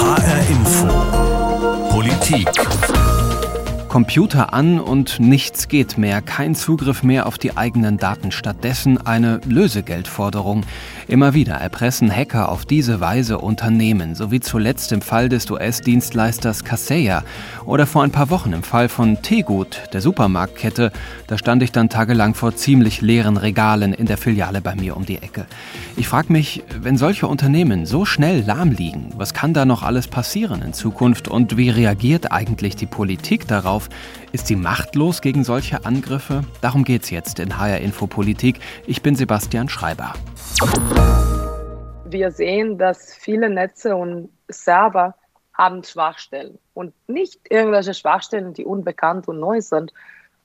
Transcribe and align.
HR 0.00 0.50
Info. 0.50 0.86
Politik. 1.90 3.09
Computer 3.90 4.54
an 4.54 4.78
und 4.78 5.18
nichts 5.18 5.66
geht 5.66 5.98
mehr, 5.98 6.22
kein 6.22 6.54
Zugriff 6.54 7.02
mehr 7.02 7.26
auf 7.26 7.38
die 7.38 7.56
eigenen 7.56 7.96
Daten, 7.96 8.30
stattdessen 8.30 9.04
eine 9.04 9.40
Lösegeldforderung. 9.48 10.62
Immer 11.08 11.34
wieder 11.34 11.54
erpressen 11.54 12.08
Hacker 12.08 12.50
auf 12.50 12.64
diese 12.64 13.00
Weise 13.00 13.38
Unternehmen, 13.38 14.14
so 14.14 14.30
wie 14.30 14.38
zuletzt 14.38 14.92
im 14.92 15.02
Fall 15.02 15.28
des 15.28 15.50
US-Dienstleisters 15.50 16.62
Kaseya 16.62 17.24
oder 17.64 17.84
vor 17.84 18.04
ein 18.04 18.12
paar 18.12 18.30
Wochen 18.30 18.52
im 18.52 18.62
Fall 18.62 18.88
von 18.88 19.22
Tegut, 19.22 19.82
der 19.92 20.00
Supermarktkette. 20.00 20.92
Da 21.26 21.36
stand 21.36 21.60
ich 21.64 21.72
dann 21.72 21.88
tagelang 21.88 22.34
vor 22.34 22.54
ziemlich 22.54 23.00
leeren 23.00 23.38
Regalen 23.38 23.92
in 23.92 24.06
der 24.06 24.18
Filiale 24.18 24.60
bei 24.60 24.76
mir 24.76 24.96
um 24.96 25.04
die 25.04 25.16
Ecke. 25.16 25.46
Ich 25.96 26.06
frage 26.06 26.32
mich, 26.32 26.62
wenn 26.80 26.96
solche 26.96 27.26
Unternehmen 27.26 27.86
so 27.86 28.04
schnell 28.04 28.44
lahm 28.46 28.70
liegen, 28.70 29.10
was 29.16 29.34
kann 29.34 29.52
da 29.52 29.64
noch 29.64 29.82
alles 29.82 30.06
passieren 30.06 30.62
in 30.62 30.74
Zukunft 30.74 31.26
und 31.26 31.56
wie 31.56 31.70
reagiert 31.70 32.30
eigentlich 32.30 32.76
die 32.76 32.86
Politik 32.86 33.48
darauf? 33.48 33.79
Auf. 33.80 33.88
Ist 34.32 34.46
sie 34.46 34.56
machtlos 34.56 35.22
gegen 35.22 35.44
solche 35.44 35.84
Angriffe? 35.84 36.42
Darum 36.60 36.84
geht 36.84 37.02
es 37.02 37.10
jetzt 37.10 37.38
in 37.38 37.58
HR 37.58 37.78
Info 37.78 38.06
Politik. 38.06 38.60
Ich 38.86 39.02
bin 39.02 39.16
Sebastian 39.16 39.68
Schreiber. 39.68 40.12
Wir 42.04 42.30
sehen, 42.30 42.78
dass 42.78 43.14
viele 43.14 43.48
Netze 43.48 43.96
und 43.96 44.30
Server 44.48 45.14
haben 45.54 45.82
Schwachstellen 45.84 46.58
und 46.74 46.92
nicht 47.06 47.40
irgendwelche 47.48 47.94
Schwachstellen, 47.94 48.54
die 48.54 48.64
unbekannt 48.64 49.28
und 49.28 49.38
neu 49.38 49.60
sind, 49.60 49.92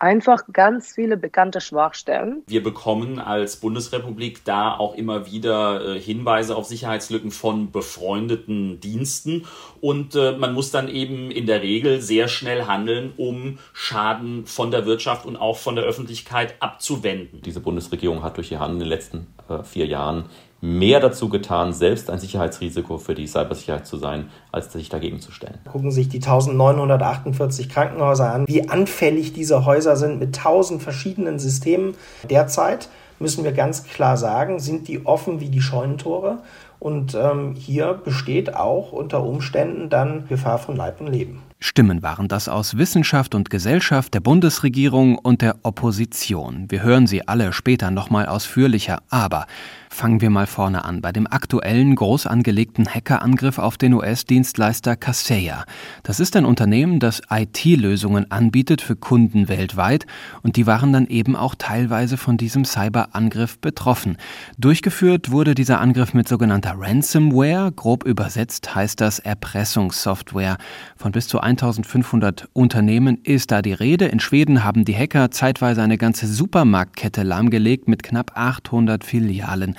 einfach 0.05 0.43
ganz 0.53 0.93
viele 0.93 1.17
bekannte 1.17 1.59
Schwachstellen. 1.59 2.43
Wir 2.45 2.61
bekommen 2.61 3.17
als 3.17 3.55
Bundesrepublik 3.55 4.45
da 4.45 4.77
auch 4.77 4.93
immer 4.93 5.25
wieder 5.25 5.95
äh, 5.95 5.99
Hinweise 5.99 6.55
auf 6.55 6.65
Sicherheitslücken 6.65 7.31
von 7.31 7.71
befreundeten 7.71 8.79
Diensten 8.79 9.45
und 9.81 10.13
äh, 10.13 10.33
man 10.37 10.53
muss 10.53 10.69
dann 10.69 10.89
eben 10.89 11.31
in 11.31 11.47
der 11.47 11.63
Regel 11.63 12.01
sehr 12.01 12.27
schnell 12.27 12.65
handeln, 12.65 13.13
um 13.17 13.57
Schaden 13.73 14.45
von 14.45 14.69
der 14.69 14.85
Wirtschaft 14.85 15.25
und 15.25 15.37
auch 15.37 15.57
von 15.57 15.75
der 15.75 15.85
Öffentlichkeit 15.85 16.53
abzuwenden. 16.59 17.41
Diese 17.41 17.59
Bundesregierung 17.59 18.21
hat 18.21 18.37
durch 18.37 18.51
ihr 18.51 18.59
Handeln 18.59 18.81
in 18.81 18.85
den 18.85 18.89
letzten 18.89 19.27
äh, 19.49 19.63
vier 19.63 19.87
Jahren 19.87 20.25
mehr 20.65 20.99
dazu 20.99 21.29
getan, 21.29 21.73
selbst 21.73 22.09
ein 22.09 22.19
Sicherheitsrisiko 22.19 22.97
für 22.97 23.15
die 23.15 23.27
Cybersicherheit 23.27 23.85
zu 23.85 23.97
sein, 23.97 24.29
als 24.51 24.73
sich 24.73 24.89
dagegen 24.89 25.19
zu 25.21 25.31
stellen. 25.31 25.59
Gucken 25.71 25.91
sich 25.91 26.09
die 26.09 26.17
1948 26.17 27.69
Krankenhäuser 27.69 28.33
an, 28.33 28.47
wie 28.47 28.67
anfällig 28.67 29.33
diese 29.33 29.65
Häuser 29.65 29.95
sind 29.95 30.19
mit 30.19 30.35
tausend 30.35 30.81
verschiedenen 30.81 31.39
Systemen. 31.39 31.95
Derzeit 32.29 32.89
müssen 33.19 33.43
wir 33.43 33.51
ganz 33.51 33.83
klar 33.85 34.17
sagen, 34.17 34.59
sind 34.59 34.87
die 34.87 35.05
offen 35.05 35.39
wie 35.39 35.49
die 35.49 35.61
Scheunentore. 35.61 36.39
Und 36.79 37.15
ähm, 37.15 37.55
hier 37.55 37.93
besteht 37.93 38.53
auch 38.53 38.91
unter 38.91 39.23
Umständen 39.23 39.89
dann 39.89 40.27
Gefahr 40.27 40.59
von 40.59 40.75
Leib 40.75 40.99
und 41.01 41.07
Leben. 41.07 41.41
Stimmen 41.59 42.03
waren 42.03 42.27
das 42.27 42.47
aus 42.47 42.77
Wissenschaft 42.77 43.33
und 43.33 43.49
Gesellschaft, 43.49 44.13
der 44.13 44.19
Bundesregierung 44.19 45.17
und 45.17 45.41
der 45.41 45.55
Opposition. 45.63 46.69
Wir 46.69 46.83
hören 46.83 47.07
sie 47.07 47.27
alle 47.27 47.53
später 47.53 47.89
nochmal 47.89 48.27
ausführlicher, 48.27 49.01
aber 49.09 49.47
Fangen 49.95 50.19
wir 50.19 50.29
mal 50.29 50.45
vorne 50.45 50.83
an, 50.83 50.99
bei 50.99 51.13
dem 51.13 51.25
aktuellen 51.25 51.95
groß 51.95 52.27
angelegten 52.27 52.85
Hackerangriff 52.85 53.59
auf 53.59 53.77
den 53.77 53.93
US-Dienstleister 53.93 54.97
Kaseya. 54.97 55.63
Das 56.03 56.19
ist 56.19 56.35
ein 56.35 56.43
Unternehmen, 56.43 56.99
das 56.99 57.21
IT-Lösungen 57.29 58.29
anbietet 58.29 58.81
für 58.81 58.97
Kunden 58.97 59.47
weltweit 59.47 60.05
und 60.43 60.57
die 60.57 60.67
waren 60.67 60.91
dann 60.91 61.07
eben 61.07 61.37
auch 61.37 61.55
teilweise 61.55 62.17
von 62.17 62.35
diesem 62.35 62.65
Cyberangriff 62.65 63.57
betroffen. 63.59 64.17
Durchgeführt 64.57 65.31
wurde 65.31 65.55
dieser 65.55 65.79
Angriff 65.79 66.13
mit 66.13 66.27
sogenannter 66.27 66.73
Ransomware, 66.77 67.71
grob 67.71 68.03
übersetzt 68.03 68.75
heißt 68.75 68.99
das 68.99 69.19
Erpressungssoftware. 69.19 70.57
Von 70.97 71.13
bis 71.13 71.29
zu 71.29 71.39
1500 71.39 72.49
Unternehmen 72.51 73.19
ist 73.23 73.49
da 73.49 73.61
die 73.61 73.71
Rede. 73.71 74.07
In 74.07 74.19
Schweden 74.19 74.65
haben 74.65 74.83
die 74.83 74.95
Hacker 74.95 75.31
zeitweise 75.31 75.81
eine 75.81 75.97
ganze 75.97 76.27
Supermarktkette 76.27 77.23
lahmgelegt 77.23 77.87
mit 77.87 78.03
knapp 78.03 78.33
800 78.35 79.05
Filialen. 79.05 79.77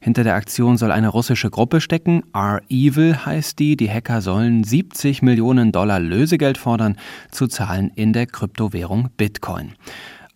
Hinter 0.00 0.24
der 0.24 0.36
Aktion 0.36 0.76
soll 0.76 0.92
eine 0.92 1.08
russische 1.08 1.50
Gruppe 1.50 1.80
stecken. 1.80 2.22
R-Evil 2.32 3.26
heißt 3.26 3.58
die. 3.58 3.76
Die 3.76 3.90
Hacker 3.90 4.22
sollen 4.22 4.64
70 4.64 5.22
Millionen 5.22 5.72
Dollar 5.72 6.00
Lösegeld 6.00 6.58
fordern, 6.58 6.96
zu 7.30 7.46
zahlen 7.46 7.90
in 7.94 8.12
der 8.12 8.26
Kryptowährung 8.26 9.10
Bitcoin. 9.16 9.74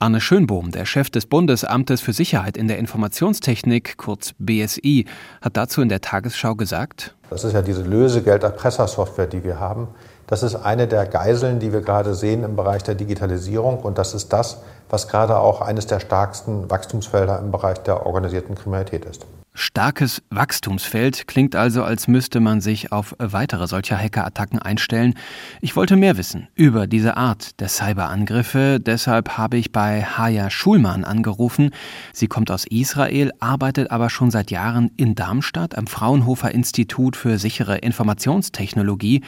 Arne 0.00 0.21
Schönbohm, 0.21 0.72
der 0.72 0.84
Chef 0.84 1.11
des 1.11 1.27
Bundesamtes 1.27 2.00
für 2.00 2.12
Sicherheit 2.12 2.56
in 2.56 2.66
der 2.66 2.78
Informationstechnik, 2.78 3.99
kurz 3.99 4.34
BSI, 4.38 5.06
hat 5.41 5.56
dazu 5.56 5.81
in 5.81 5.88
der 5.88 6.00
Tagesschau 6.00 6.56
gesagt, 6.56 7.15
das 7.32 7.44
ist 7.44 7.55
ja 7.55 7.62
diese 7.62 7.82
Lösegeld-Erpressersoftware, 7.82 9.27
die 9.27 9.43
wir 9.43 9.59
haben. 9.59 9.88
Das 10.27 10.43
ist 10.43 10.55
eine 10.55 10.87
der 10.87 11.06
Geiseln, 11.06 11.61
die 11.61 11.72
wir 11.72 11.81
gerade 11.81 12.15
sehen 12.15 12.44
im 12.44 12.56
Bereich 12.56 12.82
der 12.82 12.94
Digitalisierung. 12.94 13.78
Und 13.78 13.97
das 13.97 14.12
ist 14.12 14.32
das, 14.34 14.62
was 14.92 15.08
gerade 15.08 15.38
auch 15.38 15.62
eines 15.62 15.86
der 15.86 16.00
stärksten 16.00 16.70
Wachstumsfelder 16.70 17.38
im 17.38 17.50
Bereich 17.50 17.78
der 17.78 18.04
organisierten 18.06 18.54
Kriminalität 18.54 19.06
ist. 19.06 19.26
Starkes 19.54 20.22
Wachstumsfeld 20.30 21.26
klingt 21.26 21.54
also, 21.56 21.82
als 21.82 22.08
müsste 22.08 22.41
man 22.41 22.62
sich 22.62 22.91
auf 22.91 23.14
weitere 23.19 23.66
solcher 23.66 23.98
Hackerattacken 23.98 24.58
einstellen. 24.58 25.14
Ich 25.60 25.76
wollte 25.76 25.97
mehr 25.97 26.16
wissen 26.16 26.48
über 26.54 26.86
diese 26.86 27.19
Art 27.19 27.60
der 27.60 27.69
Cyberangriffe, 27.69 28.81
deshalb 28.81 29.36
habe 29.36 29.58
ich 29.58 29.70
bei 29.70 30.04
Haya 30.04 30.48
Schulmann 30.48 31.04
angerufen. 31.04 31.70
Sie 32.14 32.28
kommt 32.28 32.50
aus 32.50 32.66
Israel, 32.66 33.31
arbeitet 33.41 33.91
aber 33.91 34.08
schon 34.08 34.31
seit 34.31 34.50
Jahren 34.50 34.91
in 34.97 35.14
Darmstadt 35.14 35.76
am 35.76 35.86
Fraunhofer 35.86 36.50
Institut 36.50 37.16
für 37.16 37.38
sichere 37.38 37.76
Informationstechnologie. 37.76 39.22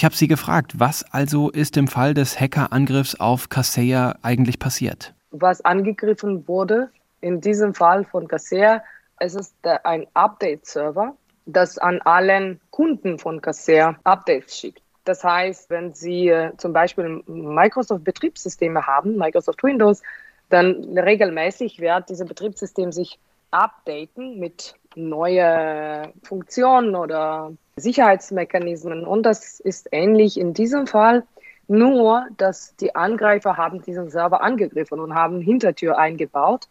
Ich 0.00 0.04
habe 0.06 0.14
sie 0.14 0.28
gefragt, 0.28 0.80
was 0.80 1.04
also 1.12 1.50
ist 1.50 1.76
im 1.76 1.86
Fall 1.86 2.14
des 2.14 2.40
Hackerangriffs 2.40 3.20
auf 3.20 3.50
Kaseya 3.50 4.14
eigentlich 4.22 4.58
passiert? 4.58 5.12
Was 5.30 5.62
angegriffen 5.62 6.48
wurde, 6.48 6.88
in 7.20 7.42
diesem 7.42 7.74
Fall 7.74 8.06
von 8.06 8.26
Kaseya, 8.26 8.82
es 9.18 9.34
ist 9.34 9.54
ein 9.84 10.06
Update-Server, 10.14 11.14
das 11.44 11.76
an 11.76 12.00
allen 12.00 12.62
Kunden 12.70 13.18
von 13.18 13.42
Kaseya 13.42 13.94
Updates 14.04 14.56
schickt. 14.56 14.80
Das 15.04 15.22
heißt, 15.22 15.68
wenn 15.68 15.92
Sie 15.92 16.28
äh, 16.28 16.56
zum 16.56 16.72
Beispiel 16.72 17.22
Microsoft-Betriebssysteme 17.26 18.86
haben, 18.86 19.18
Microsoft 19.18 19.62
Windows, 19.62 20.02
dann 20.48 20.96
regelmäßig 20.96 21.78
wird 21.78 22.08
dieses 22.08 22.26
Betriebssystem 22.26 22.90
sich 22.90 23.18
updaten 23.50 24.38
mit 24.38 24.76
neuen 24.96 26.10
Funktionen 26.22 26.96
oder 26.96 27.52
Sicherheitsmechanismen. 27.80 29.04
Und 29.04 29.24
das 29.24 29.60
ist 29.60 29.88
ähnlich 29.92 30.38
in 30.38 30.54
diesem 30.54 30.86
Fall, 30.86 31.24
nur 31.68 32.26
dass 32.36 32.76
die 32.76 32.94
Angreifer 32.94 33.56
haben 33.56 33.82
diesen 33.82 34.10
Server 34.10 34.42
angegriffen 34.42 35.00
und 35.00 35.14
haben 35.14 35.40
Hintertür 35.40 35.98
eingebaut 35.98 36.68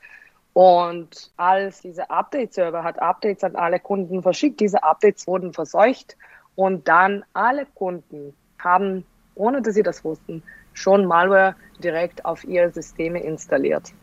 und 0.54 1.32
als 1.38 1.82
diese 1.82 2.10
Update-Server 2.10 2.84
hat 2.84 3.02
Updates 3.02 3.44
an 3.44 3.56
alle 3.56 3.80
Kunden 3.80 4.22
verschickt, 4.22 4.60
diese 4.60 4.84
Updates 4.84 5.28
wurden 5.28 5.54
verseucht 5.54 6.18
und 6.56 6.88
dann 6.88 7.24
alle 7.34 7.66
Kunden 7.66 8.34
haben, 8.58 9.06
ohne 9.36 9.62
dass 9.62 9.76
sie 9.76 9.84
das 9.84 10.04
wussten, 10.04 10.44
schon 10.74 11.06
Malware 11.06 11.56
direkt 11.82 12.26
auf 12.26 12.44
ihre 12.44 12.72
Systeme 12.72 13.22
installiert. 13.24 13.94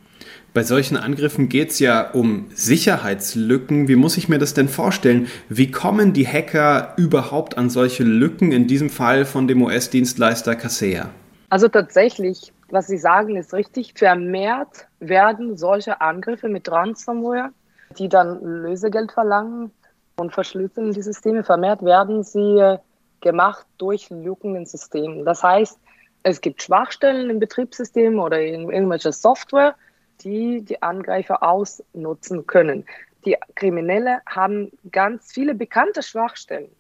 Bei 0.55 0.63
solchen 0.63 0.97
Angriffen 0.97 1.49
geht 1.49 1.71
es 1.71 1.81
ja 1.81 2.11
um 2.13 2.47
Sicherheitslücken. 2.55 3.89
Wie 3.89 3.97
muss 3.97 4.17
ich 4.17 4.29
mir 4.29 4.39
das 4.39 4.55
denn 4.55 4.69
vorstellen? 4.69 5.29
Wie 5.49 5.71
kommen 5.71 6.13
die 6.13 6.27
Hacker 6.27 6.95
überhaupt 6.97 7.59
an 7.59 7.69
solche 7.69 8.05
Lücken, 8.05 8.53
in 8.53 8.67
diesem 8.67 8.89
Fall 8.89 9.25
von 9.27 9.47
dem 9.49 9.63
US-Dienstleister 9.63 10.57
Kaseya? 10.57 11.11
Also 11.51 11.69
tatsächlich 11.69 12.53
was 12.71 12.87
Sie 12.89 12.99
sagen, 12.99 13.37
ist 13.37 13.55
richtig. 13.55 13.95
Vermehrt 13.97 14.87
werden 14.99 15.57
solche 15.57 16.01
Angriffe 16.01 16.49
mit 16.49 16.71
Ransomware, 16.71 17.51
die 17.99 18.09
dann 18.09 18.43
Lösegeld 18.43 19.13
verlangen 19.13 19.71
und 20.17 20.33
verschlüsseln 20.33 20.93
die 20.93 21.03
Systeme, 21.03 21.45
vermehrt 21.45 21.85
werden 21.85 22.23
sie 22.23 22.59
äh, 22.59 22.79
gemacht 23.21 23.67
durch 23.79 24.09
Lücken 24.11 24.57
in 24.57 24.67
Systemen. 24.67 25.25
Das 25.25 25.43
heißt, 25.43 25.79
es 26.23 26.41
gibt 26.41 26.63
Schwachstellen 26.63 27.31
im 27.31 27.39
Betriebssystem 27.39 28.19
oder 28.19 28.41
in 28.41 28.71
irgendwelcher 28.71 29.13
Software, 29.13 29.77
die 30.23 30.63
die 30.63 30.83
Angreifer 30.83 31.43
ausnutzen 31.43 32.47
können. 32.47 32.85
Die 33.25 33.37
Kriminelle 33.55 34.21
haben 34.27 34.71
ganz 34.93 35.33
viele 35.33 35.55
bekannte 35.55 36.03
Schwachstellen. 36.03 36.71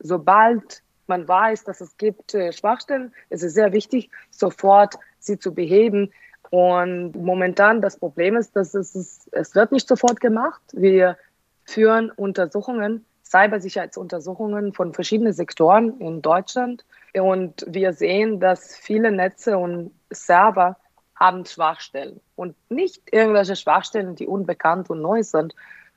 Sobald 0.00 0.82
man 1.06 1.26
weiß, 1.26 1.64
dass 1.64 1.80
es 1.80 1.96
gibt 1.96 2.34
äh, 2.34 2.52
Schwachstellen, 2.52 3.12
ist 3.30 3.42
es 3.42 3.54
sehr 3.54 3.72
wichtig, 3.72 4.10
sofort 4.30 4.96
sie 5.18 5.38
zu 5.38 5.54
beheben. 5.54 6.12
Und 6.50 7.12
momentan 7.12 7.80
das 7.80 7.96
Problem 7.96 8.36
ist, 8.36 8.56
dass 8.56 8.74
es, 8.74 9.28
es 9.32 9.54
wird 9.54 9.72
nicht 9.72 9.88
sofort 9.88 10.20
gemacht. 10.20 10.60
Wir 10.72 11.16
führen 11.64 12.10
Untersuchungen, 12.10 13.04
Cybersicherheitsuntersuchungen 13.24 14.72
von 14.72 14.94
verschiedenen 14.94 15.32
Sektoren 15.32 16.00
in 16.00 16.22
Deutschland. 16.22 16.84
Und 17.14 17.66
wir 17.68 17.92
sehen, 17.92 18.40
dass 18.40 18.76
viele 18.76 19.12
Netze 19.12 19.58
und 19.58 19.92
Server 20.10 20.76
haben 21.18 21.44
Schwachstellen. 21.44 22.20
Und 22.36 22.54
nicht 22.68 23.02
irgendwelche 23.10 23.56
Schwachstellen, 23.56 24.14
die 24.14 24.26
unbekannt 24.26 24.90
und 24.90 25.02
neu 25.02 25.22
sind. 25.22 25.54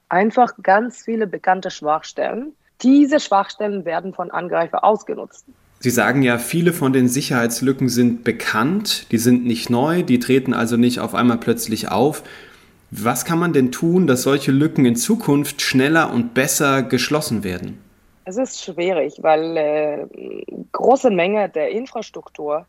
Einfach 0.10 0.54
ganz 0.62 1.04
viele 1.04 1.28
bekannte 1.28 1.72
Schwachstellen, 1.72 2.54
diese 2.82 3.20
Schwachstellen 3.20 3.86
werden 3.86 4.14
von 4.14 4.32
Angreifern 4.32 4.80
ausgenutzt. 4.80 5.46
Sie 5.80 5.90
sagen 5.90 6.22
ja, 6.22 6.38
viele 6.38 6.74
von 6.74 6.94
den 6.94 7.08
Sicherheitslücken 7.08 7.90
sind 7.90 8.24
bekannt, 8.24 9.12
die 9.12 9.18
sind 9.18 9.46
nicht 9.46 9.70
neu, 9.70 10.04
die 10.04 10.20
treten 10.20 10.54
also 10.54 10.78
nicht 10.78 11.00
auf 11.00 11.16
einmal 11.16 11.38
plötzlich 11.38 11.90
auf. 11.90 12.24
Was 12.92 13.26
kann 13.26 13.40
man 13.40 13.54
denn 13.54 13.72
tun, 13.72 14.06
dass 14.06 14.24
solche 14.24 14.52
Lücken 14.52 14.86
in 14.86 14.96
Zukunft 14.96 15.62
schneller 15.62 16.12
und 16.12 16.34
besser 16.34 16.84
geschlossen 16.84 17.44
werden? 17.44 17.80
Es 18.26 18.38
ist 18.38 18.64
schwierig, 18.64 19.16
weil 19.22 19.58
äh, 19.58 20.06
große 20.72 21.10
Menge 21.10 21.50
der 21.50 21.72
Infrastruktur, 21.72 22.68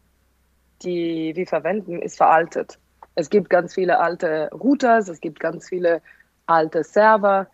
die 0.84 1.32
wir 1.34 1.46
verwenden, 1.46 2.00
ist 2.00 2.16
veraltet. 2.16 2.78
Es 3.14 3.30
gibt 3.30 3.50
ganz 3.50 3.74
viele 3.74 3.98
alte 3.98 4.48
Routers, 4.52 5.08
es 5.08 5.20
gibt 5.20 5.40
ganz 5.40 5.68
viele 5.68 6.00
alte 6.46 6.82
Server 6.82 7.48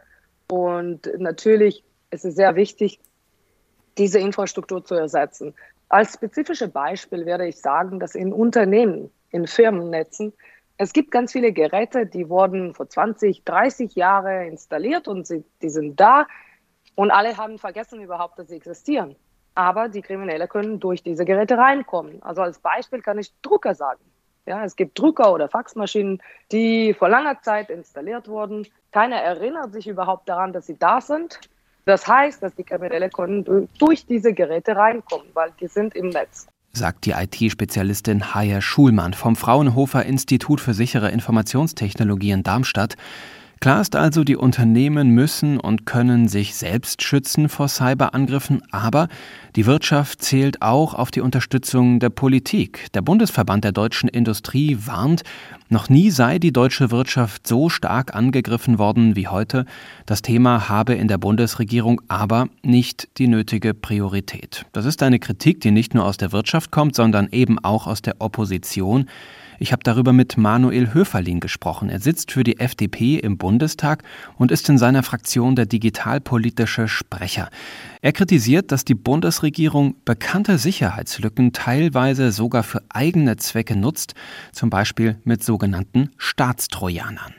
und 0.51 1.11
natürlich 1.19 1.85
ist 2.11 2.25
es 2.25 2.35
sehr 2.35 2.55
wichtig, 2.55 3.01
diese 3.99 4.19
Infrastruktur 4.19 4.85
zu 4.85 4.95
ersetzen. 4.95 5.55
Als 5.89 6.15
spezifisches 6.15 6.71
Beispiel 6.71 7.27
werde 7.27 7.47
ich 7.47 7.57
sagen, 7.57 7.99
dass 7.99 8.15
in 8.15 8.33
Unternehmen, 8.33 9.11
in 9.31 9.47
Firmennetzen, 9.47 10.33
es 10.77 10.93
gibt 10.93 11.11
ganz 11.11 11.33
viele 11.33 11.53
Geräte, 11.53 12.07
die 12.07 12.29
wurden 12.29 12.73
vor 12.73 12.89
20, 12.89 13.45
30 13.45 13.97
Jahren 13.97 14.49
installiert 14.49 15.09
und 15.09 15.27
sie, 15.27 15.45
die 15.61 15.71
sind 15.71 15.99
da 15.99 16.27
und 16.95 17.11
alle 17.11 17.37
haben 17.37 17.59
vergessen 17.59 18.01
überhaupt, 18.01 18.39
dass 18.39 18.49
sie 18.49 18.57
existieren. 18.57 19.17
Aber 19.59 19.89
die 19.89 20.03
Kriminellen 20.03 20.49
können 20.49 20.79
durch 20.79 21.03
diese 21.03 21.25
Geräte 21.25 21.59
reinkommen. 21.59 22.23
Also 22.23 22.43
als 22.43 22.61
Beispiel 22.61 23.03
kann 23.03 23.19
ich 23.19 23.33
Drucker 23.43 23.75
sagen. 23.75 23.99
Ja, 24.47 24.65
es 24.65 24.77
gibt 24.77 24.97
Drucker 24.97 25.33
oder 25.33 25.49
Faxmaschinen, 25.49 26.23
die 26.53 26.95
vor 26.95 27.09
langer 27.09 27.43
Zeit 27.43 27.69
installiert 27.69 28.29
wurden. 28.29 28.69
Keiner 28.93 29.17
erinnert 29.17 29.73
sich 29.73 29.89
überhaupt 29.89 30.29
daran, 30.29 30.53
dass 30.53 30.67
sie 30.67 30.79
da 30.79 31.01
sind. 31.01 31.41
Das 31.87 32.07
heißt, 32.07 32.41
dass 32.41 32.55
die 32.55 32.63
Kriminellen 32.63 33.11
können 33.11 33.69
durch 33.81 34.07
diese 34.07 34.33
Geräte 34.33 34.77
reinkommen, 34.77 35.27
weil 35.35 35.51
die 35.61 35.67
sind 35.67 35.97
im 35.97 36.11
Netz 36.11 36.47
sagt 36.71 37.07
die 37.07 37.13
IT-Spezialistin 37.13 38.35
Haya 38.35 38.61
Schulmann 38.61 39.13
vom 39.13 39.35
Fraunhofer 39.35 40.05
Institut 40.05 40.61
für 40.61 40.75
sichere 40.75 41.11
Informationstechnologie 41.11 42.31
in 42.31 42.45
Darmstadt. 42.45 42.95
Klar 43.61 43.81
ist 43.81 43.97
also, 43.97 44.23
die 44.23 44.37
Unternehmen 44.37 45.11
müssen 45.11 45.59
und 45.59 45.85
können 45.85 46.29
sich 46.29 46.55
selbst 46.55 47.03
schützen 47.03 47.49
vor 47.49 47.67
Cyberangriffen, 47.67 48.63
aber 48.71 49.09
die 49.57 49.67
Wirtschaft 49.67 50.23
zählt 50.23 50.63
auch 50.63 50.95
auf 50.95 51.11
die 51.11 51.21
Unterstützung 51.21 51.99
der 51.99 52.11
Politik. 52.11 52.87
Der 52.95 53.03
Bundesverband 53.03 53.65
der 53.65 53.73
deutschen 53.73 54.09
Industrie 54.09 54.79
warnt, 54.87 55.25
noch 55.69 55.89
nie 55.89 56.11
sei 56.11 56.39
die 56.39 56.53
deutsche 56.53 56.93
Wirtschaft 56.93 57.49
so 57.49 57.69
stark 57.69 58.15
angegriffen 58.15 58.79
worden 58.79 59.17
wie 59.17 59.27
heute. 59.27 59.65
Das 60.07 60.23
Thema 60.23 60.69
habe 60.69 60.95
in 60.95 61.09
der 61.09 61.19
Bundesregierung 61.19 62.01
aber 62.07 62.47
nicht 62.63 63.09
die 63.19 63.27
nötige 63.27 63.75
Priorität. 63.75 64.67
Das 64.73 64.85
ist 64.85 65.03
eine 65.03 65.19
Kritik, 65.19 65.61
die 65.63 65.73
nicht 65.73 65.95
nur 65.95 66.05
aus 66.05 66.17
der 66.17 66.31
Wirtschaft 66.31 66.71
kommt, 66.71 66.95
sondern 66.95 67.29
eben 67.33 67.59
auch 67.59 67.89
aus 67.89 68.03
der 68.03 68.21
Opposition. 68.21 69.07
Ich 69.61 69.73
habe 69.73 69.83
darüber 69.83 70.13
mit 70.13 70.37
Manuel 70.37 70.95
Höferlin 70.95 71.41
gesprochen. 71.41 71.91
Er 71.91 71.99
sitzt 71.99 72.31
für 72.31 72.45
die 72.45 72.61
FDP 72.61 73.17
im 73.17 73.39
Bundestag 73.39 74.05
und 74.37 74.53
ist 74.53 74.69
in 74.69 74.79
seiner 74.79 75.03
Fraktion 75.03 75.57
der 75.57 75.67
digitalpolitische 75.67 76.87
Sprecher. 76.87 77.49
Er 78.01 78.13
kritisiert, 78.13 78.71
dass 78.71 78.85
die 78.85 78.95
Bundesregierung 78.95 79.97
bekannte 80.05 80.59
Sicherheitslücken 80.59 81.53
teilweise 81.53 82.31
sogar 82.31 82.63
für 82.63 82.83
eigene 82.89 83.37
Zwecke 83.37 83.75
nutzt, 83.75 84.15
zum 84.53 84.71
Beispiel 84.71 85.17
mit 85.25 85.43
sogenannten 85.43 86.11
Staatstrojanern. 86.19 87.35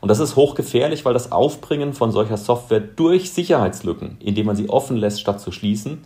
Und 0.00 0.08
das 0.08 0.20
ist 0.20 0.36
hochgefährlich, 0.36 1.04
weil 1.04 1.14
das 1.14 1.32
Aufbringen 1.32 1.92
von 1.92 2.12
solcher 2.12 2.36
Software 2.36 2.80
durch 2.80 3.32
Sicherheitslücken, 3.32 4.18
indem 4.20 4.46
man 4.46 4.54
sie 4.54 4.68
offen 4.68 4.96
lässt, 4.96 5.20
statt 5.20 5.40
zu 5.40 5.50
schließen, 5.50 6.04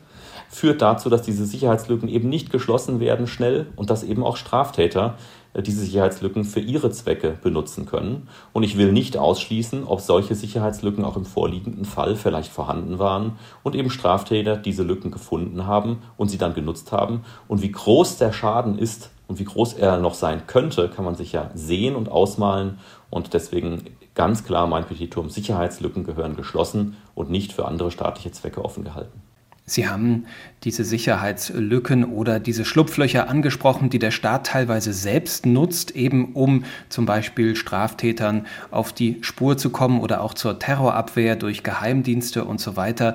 führt 0.49 0.81
dazu, 0.81 1.11
dass 1.11 1.23
diese 1.23 1.45
Sicherheitslücken 1.45 2.09
eben 2.09 2.29
nicht 2.29 2.51
geschlossen 2.51 3.01
werden 3.01 3.27
schnell 3.27 3.67
und 3.77 3.91
dass 3.91 4.03
eben 4.03 4.25
auch 4.25 4.37
Straftäter 4.37 5.17
diese 5.63 5.81
Sicherheitslücken 5.81 6.45
für 6.45 6.61
ihre 6.61 6.91
Zwecke 6.91 7.39
benutzen 7.43 7.87
können. 7.87 8.29
Und 8.53 8.63
ich 8.63 8.77
will 8.77 8.93
nicht 8.93 9.17
ausschließen, 9.17 9.85
ob 9.85 10.01
solche 10.01 10.35
Sicherheitslücken 10.35 11.05
auch 11.05 11.17
im 11.17 11.25
vorliegenden 11.25 11.85
Fall 11.85 12.17
vielleicht 12.17 12.53
vorhanden 12.53 12.99
waren 12.99 13.39
und 13.63 13.75
eben 13.75 13.91
Straftäter 13.91 14.57
diese 14.57 14.83
Lücken 14.83 15.11
gefunden 15.11 15.67
haben 15.67 15.99
und 16.17 16.29
sie 16.29 16.39
dann 16.39 16.55
genutzt 16.55 16.93
haben. 16.93 17.23
Und 17.49 17.63
wie 17.63 17.73
groß 17.73 18.19
der 18.19 18.33
Schaden 18.33 18.79
ist 18.79 19.11
und 19.27 19.39
wie 19.39 19.45
groß 19.45 19.75
er 19.75 19.99
noch 19.99 20.15
sein 20.15 20.47
könnte, 20.47 20.89
kann 20.89 21.05
man 21.05 21.15
sich 21.15 21.33
ja 21.33 21.51
sehen 21.55 21.97
und 21.97 22.09
ausmalen. 22.09 22.79
Und 23.11 23.35
deswegen 23.35 23.85
ganz 24.15 24.45
klar 24.45 24.67
mein 24.67 24.85
Petitum, 24.85 25.31
Sicherheitslücken 25.31 26.05
gehören 26.05 26.37
geschlossen 26.37 26.97
und 27.15 27.31
nicht 27.31 27.53
für 27.53 27.67
andere 27.67 27.91
staatliche 27.91 28.33
Zwecke 28.33 28.65
offen 28.65 28.85
gehalten. 28.85 29.23
Sie 29.69 29.89
haben 29.89 30.25
diese 30.65 30.85
Sicherheitslücken 30.85 32.05
oder 32.05 32.41
diese 32.41 32.65
Schlupflöcher 32.65 33.29
angesprochen, 33.29 33.91
die 33.91 33.99
der 33.99 34.11
Staat 34.11 34.47
teilweise 34.47 34.93
selbst 34.93 35.47
nutzt, 35.47 35.95
eben 35.95 36.33
um 36.33 36.65
zum 36.89 37.07
Beispiel 37.07 37.55
Straftätern 37.55 38.47
auf 38.71 38.93
die 38.93 39.19
Spur 39.21 39.57
zu 39.57 39.71
kommen 39.71 40.01
oder 40.01 40.23
auch 40.23 40.35
zur 40.35 40.59
Terrorabwehr 40.59 41.37
durch 41.37 41.63
Geheimdienste 41.63 42.45
und 42.45 42.61
so 42.61 42.77
weiter. 42.77 43.15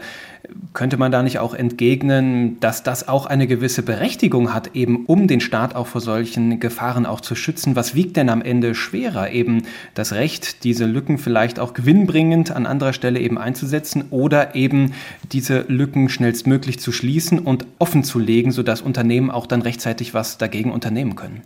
Könnte 0.73 0.97
man 0.97 1.11
da 1.11 1.23
nicht 1.23 1.39
auch 1.39 1.53
entgegnen, 1.53 2.59
dass 2.59 2.83
das 2.83 3.07
auch 3.07 3.25
eine 3.25 3.47
gewisse 3.47 3.81
Berechtigung 3.81 4.53
hat, 4.53 4.75
eben 4.75 5.05
um 5.05 5.27
den 5.27 5.39
Staat 5.39 5.73
auch 5.73 5.87
vor 5.87 6.01
solchen 6.01 6.59
Gefahren 6.59 7.05
auch 7.05 7.21
zu 7.21 7.33
schützen? 7.35 7.77
Was 7.77 7.95
wiegt 7.95 8.17
denn 8.17 8.29
am 8.29 8.41
Ende 8.41 8.75
schwerer? 8.75 9.29
Eben 9.29 9.63
das 9.93 10.11
Recht, 10.11 10.65
diese 10.65 10.85
Lücken 10.85 11.17
vielleicht 11.17 11.59
auch 11.59 11.73
gewinnbringend 11.73 12.51
an 12.51 12.65
anderer 12.65 12.91
Stelle 12.91 13.19
eben 13.19 13.37
einzusetzen 13.37 14.05
oder 14.09 14.53
eben 14.53 14.93
diese 15.31 15.61
Lücken 15.69 16.09
schnellstmöglich 16.09 16.77
zu 16.77 16.91
schließen 16.91 17.39
und 17.39 17.65
offen 17.79 18.03
zu 18.03 18.19
legen, 18.19 18.51
sodass 18.51 18.81
Unternehmen 18.81 19.31
auch 19.31 19.45
dann 19.45 19.61
rechtzeitig 19.61 20.13
was 20.13 20.37
dagegen 20.37 20.73
unternehmen 20.73 21.15
können? 21.15 21.43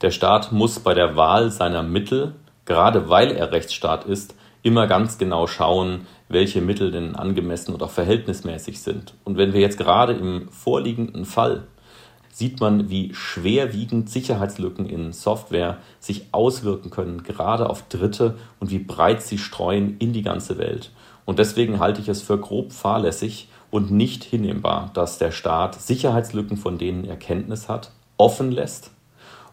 Der 0.00 0.10
Staat 0.10 0.50
muss 0.50 0.80
bei 0.80 0.94
der 0.94 1.14
Wahl 1.16 1.50
seiner 1.50 1.82
Mittel, 1.82 2.34
gerade 2.64 3.10
weil 3.10 3.32
er 3.32 3.52
Rechtsstaat 3.52 4.06
ist, 4.06 4.34
immer 4.64 4.88
ganz 4.88 5.18
genau 5.18 5.46
schauen, 5.46 6.06
welche 6.28 6.60
Mittel 6.60 6.90
denn 6.90 7.14
angemessen 7.14 7.80
auch 7.80 7.90
verhältnismäßig 7.90 8.80
sind. 8.80 9.14
Und 9.22 9.36
wenn 9.36 9.52
wir 9.52 9.60
jetzt 9.60 9.78
gerade 9.78 10.14
im 10.14 10.48
vorliegenden 10.48 11.24
Fall 11.26 11.68
sieht 12.34 12.58
man, 12.58 12.90
wie 12.90 13.14
schwerwiegend 13.14 14.10
Sicherheitslücken 14.10 14.86
in 14.86 15.12
Software 15.12 15.76
sich 16.00 16.26
auswirken 16.32 16.90
können, 16.90 17.22
gerade 17.22 17.70
auf 17.70 17.86
Dritte 17.88 18.34
und 18.58 18.72
wie 18.72 18.80
breit 18.80 19.22
sie 19.22 19.38
streuen 19.38 19.98
in 19.98 20.12
die 20.12 20.22
ganze 20.22 20.58
Welt. 20.58 20.90
Und 21.26 21.38
deswegen 21.38 21.78
halte 21.78 22.00
ich 22.00 22.08
es 22.08 22.22
für 22.22 22.36
grob 22.36 22.72
fahrlässig 22.72 23.48
und 23.70 23.92
nicht 23.92 24.24
hinnehmbar, 24.24 24.90
dass 24.94 25.18
der 25.18 25.30
Staat 25.30 25.80
Sicherheitslücken, 25.80 26.56
von 26.56 26.76
denen 26.76 27.04
er 27.04 27.16
Kenntnis 27.16 27.68
hat, 27.68 27.92
offen 28.16 28.50
lässt, 28.50 28.90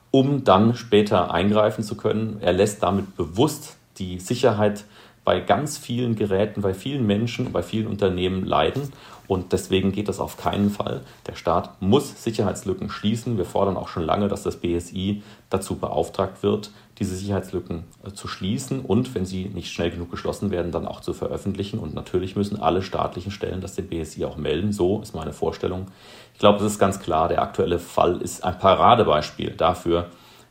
um 0.09 0.43
dann 0.43 0.73
später 0.73 1.31
eingreifen 1.31 1.83
zu 1.83 1.95
können. 1.95 2.37
Er 2.41 2.53
lässt 2.53 2.81
damit 2.81 3.15
bewusst 3.15 3.77
die 3.99 4.19
Sicherheit 4.19 4.85
bei 5.31 5.39
ganz 5.39 5.77
vielen 5.77 6.17
Geräten, 6.17 6.61
bei 6.61 6.73
vielen 6.73 7.07
Menschen, 7.07 7.53
bei 7.53 7.63
vielen 7.63 7.87
Unternehmen 7.87 8.43
leiden. 8.45 8.91
Und 9.27 9.53
deswegen 9.53 9.93
geht 9.93 10.09
das 10.09 10.19
auf 10.19 10.35
keinen 10.35 10.69
Fall. 10.69 11.03
Der 11.25 11.35
Staat 11.35 11.81
muss 11.81 12.21
Sicherheitslücken 12.21 12.89
schließen. 12.89 13.37
Wir 13.37 13.45
fordern 13.45 13.77
auch 13.77 13.87
schon 13.87 14.03
lange, 14.03 14.27
dass 14.27 14.43
das 14.43 14.57
BSI 14.57 15.23
dazu 15.49 15.77
beauftragt 15.77 16.43
wird, 16.43 16.71
diese 16.99 17.15
Sicherheitslücken 17.15 17.85
äh, 18.05 18.11
zu 18.11 18.27
schließen 18.27 18.81
und, 18.81 19.15
wenn 19.15 19.25
sie 19.25 19.45
nicht 19.45 19.71
schnell 19.71 19.89
genug 19.89 20.11
geschlossen 20.11 20.51
werden, 20.51 20.73
dann 20.73 20.85
auch 20.85 20.99
zu 20.99 21.13
veröffentlichen. 21.13 21.79
Und 21.79 21.93
natürlich 21.93 22.35
müssen 22.35 22.59
alle 22.59 22.81
staatlichen 22.81 23.31
Stellen 23.31 23.61
das 23.61 23.75
dem 23.75 23.87
BSI 23.87 24.25
auch 24.25 24.35
melden. 24.35 24.73
So 24.73 24.99
ist 24.99 25.15
meine 25.15 25.31
Vorstellung. 25.31 25.87
Ich 26.33 26.41
glaube, 26.41 26.59
das 26.59 26.73
ist 26.73 26.79
ganz 26.79 26.99
klar. 26.99 27.29
Der 27.29 27.41
aktuelle 27.41 27.79
Fall 27.79 28.21
ist 28.21 28.43
ein 28.43 28.59
Paradebeispiel 28.59 29.51
dafür, 29.51 30.07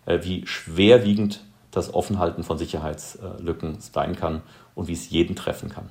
äh, 0.06 0.20
wie 0.22 0.46
schwerwiegend 0.46 1.40
das 1.70 1.94
Offenhalten 1.94 2.42
von 2.42 2.58
Sicherheitslücken 2.58 3.76
sein 3.80 4.16
kann 4.16 4.42
und 4.74 4.88
wie 4.88 4.92
es 4.92 5.10
jeden 5.10 5.36
treffen 5.36 5.68
kann. 5.68 5.90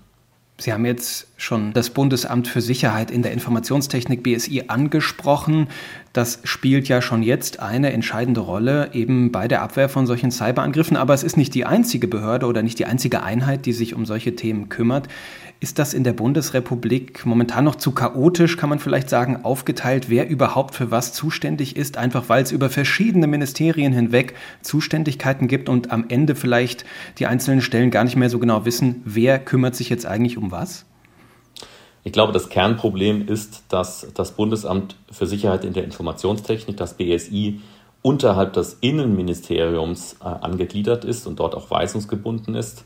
Sie 0.59 0.73
haben 0.73 0.85
jetzt 0.85 1.27
schon 1.37 1.71
das 1.71 1.89
Bundesamt 1.89 2.49
für 2.49 2.59
Sicherheit 2.59 3.11
in 3.11 3.21
der 3.21 3.31
Informationstechnik 3.31 4.23
BSI 4.23 4.65
angesprochen. 4.67 5.69
Das 6.11 6.41
spielt 6.43 6.89
ja 6.89 7.01
schon 7.01 7.23
jetzt 7.23 7.61
eine 7.61 7.93
entscheidende 7.93 8.41
Rolle 8.41 8.89
eben 8.91 9.31
bei 9.31 9.47
der 9.47 9.61
Abwehr 9.61 9.87
von 9.87 10.05
solchen 10.05 10.31
Cyberangriffen. 10.31 10.97
Aber 10.97 11.13
es 11.13 11.23
ist 11.23 11.37
nicht 11.37 11.55
die 11.55 11.65
einzige 11.65 12.09
Behörde 12.09 12.45
oder 12.45 12.61
nicht 12.61 12.77
die 12.77 12.85
einzige 12.85 13.23
Einheit, 13.23 13.65
die 13.65 13.73
sich 13.73 13.95
um 13.95 14.05
solche 14.05 14.35
Themen 14.35 14.67
kümmert. 14.67 15.07
Ist 15.61 15.77
das 15.77 15.93
in 15.93 16.05
der 16.05 16.13
Bundesrepublik 16.13 17.25
momentan 17.25 17.65
noch 17.65 17.75
zu 17.75 17.91
chaotisch, 17.91 18.55
kann 18.55 18.69
man 18.69 18.79
vielleicht 18.79 19.09
sagen, 19.09 19.43
aufgeteilt, 19.43 20.09
wer 20.09 20.29
überhaupt 20.29 20.73
für 20.73 20.89
was 20.89 21.11
zuständig 21.11 21.75
ist, 21.75 21.97
einfach 21.97 22.29
weil 22.29 22.43
es 22.43 22.53
über 22.53 22.69
verschiedene 22.69 23.27
Ministerien 23.27 23.91
hinweg 23.91 24.35
Zuständigkeiten 24.61 25.49
gibt 25.49 25.67
und 25.67 25.91
am 25.91 26.05
Ende 26.07 26.35
vielleicht 26.35 26.85
die 27.17 27.25
einzelnen 27.25 27.59
Stellen 27.59 27.91
gar 27.91 28.05
nicht 28.05 28.15
mehr 28.15 28.29
so 28.29 28.39
genau 28.39 28.63
wissen, 28.63 29.01
wer 29.03 29.37
kümmert 29.37 29.75
sich 29.75 29.89
jetzt 29.89 30.05
eigentlich 30.05 30.37
um 30.37 30.49
was? 30.51 30.85
Ich 32.05 32.13
glaube, 32.13 32.31
das 32.31 32.47
Kernproblem 32.47 33.27
ist, 33.27 33.63
dass 33.67 34.07
das 34.13 34.37
Bundesamt 34.37 34.95
für 35.11 35.27
Sicherheit 35.27 35.65
in 35.65 35.73
der 35.73 35.83
Informationstechnik, 35.83 36.77
das 36.77 36.95
BSI, 36.95 37.59
unterhalb 38.01 38.53
des 38.53 38.77
Innenministeriums 38.79 40.15
äh, 40.21 40.23
angegliedert 40.23 41.03
ist 41.03 41.27
und 41.27 41.41
dort 41.41 41.53
auch 41.53 41.69
weisungsgebunden 41.69 42.55
ist 42.55 42.85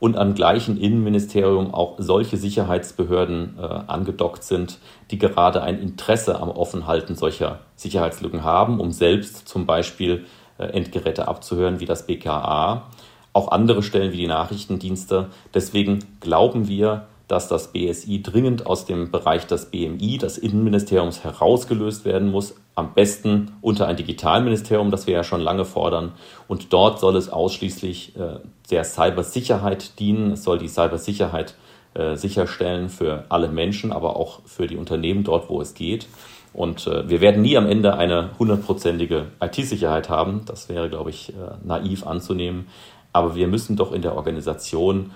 und 0.00 0.16
am 0.16 0.34
gleichen 0.34 0.80
Innenministerium 0.80 1.74
auch 1.74 1.96
solche 1.98 2.36
Sicherheitsbehörden 2.36 3.58
äh, 3.58 3.62
angedockt 3.62 4.44
sind, 4.44 4.78
die 5.10 5.18
gerade 5.18 5.62
ein 5.62 5.80
Interesse 5.80 6.40
am 6.40 6.50
Offenhalten 6.50 7.16
solcher 7.16 7.60
Sicherheitslücken 7.76 8.44
haben, 8.44 8.80
um 8.80 8.92
selbst 8.92 9.48
zum 9.48 9.66
Beispiel 9.66 10.24
äh, 10.58 10.64
Endgeräte 10.64 11.28
abzuhören, 11.28 11.80
wie 11.80 11.86
das 11.86 12.06
BKA, 12.06 12.88
auch 13.32 13.50
andere 13.50 13.82
Stellen 13.82 14.12
wie 14.12 14.18
die 14.18 14.26
Nachrichtendienste. 14.26 15.26
Deswegen 15.54 16.00
glauben 16.20 16.68
wir, 16.68 17.06
dass 17.28 17.46
das 17.46 17.72
BSI 17.72 18.22
dringend 18.22 18.66
aus 18.66 18.86
dem 18.86 19.10
Bereich 19.10 19.46
des 19.46 19.66
BMI, 19.66 20.18
des 20.18 20.38
Innenministeriums, 20.38 21.22
herausgelöst 21.22 22.06
werden 22.06 22.30
muss. 22.30 22.56
Am 22.74 22.94
besten 22.94 23.52
unter 23.60 23.86
ein 23.86 23.96
Digitalministerium, 23.96 24.90
das 24.90 25.06
wir 25.06 25.14
ja 25.14 25.24
schon 25.24 25.42
lange 25.42 25.66
fordern. 25.66 26.12
Und 26.48 26.72
dort 26.72 26.98
soll 26.98 27.16
es 27.16 27.28
ausschließlich 27.28 28.16
äh, 28.16 28.38
der 28.70 28.84
Cybersicherheit 28.84 29.98
dienen. 29.98 30.32
Es 30.32 30.42
soll 30.42 30.58
die 30.58 30.68
Cybersicherheit 30.68 31.54
äh, 31.94 32.16
sicherstellen 32.16 32.88
für 32.88 33.24
alle 33.28 33.48
Menschen, 33.48 33.92
aber 33.92 34.16
auch 34.16 34.40
für 34.46 34.66
die 34.66 34.76
Unternehmen 34.76 35.22
dort, 35.22 35.50
wo 35.50 35.60
es 35.60 35.74
geht. 35.74 36.08
Und 36.54 36.86
äh, 36.86 37.08
wir 37.10 37.20
werden 37.20 37.42
nie 37.42 37.58
am 37.58 37.66
Ende 37.66 37.94
eine 37.96 38.30
hundertprozentige 38.38 39.26
IT-Sicherheit 39.40 40.08
haben. 40.08 40.42
Das 40.46 40.70
wäre, 40.70 40.88
glaube 40.88 41.10
ich, 41.10 41.30
äh, 41.30 41.34
naiv 41.62 42.06
anzunehmen. 42.06 42.68
Aber 43.12 43.34
wir 43.34 43.48
müssen 43.48 43.76
doch 43.76 43.92
in 43.92 44.02
der 44.02 44.14
Organisation 44.16 45.10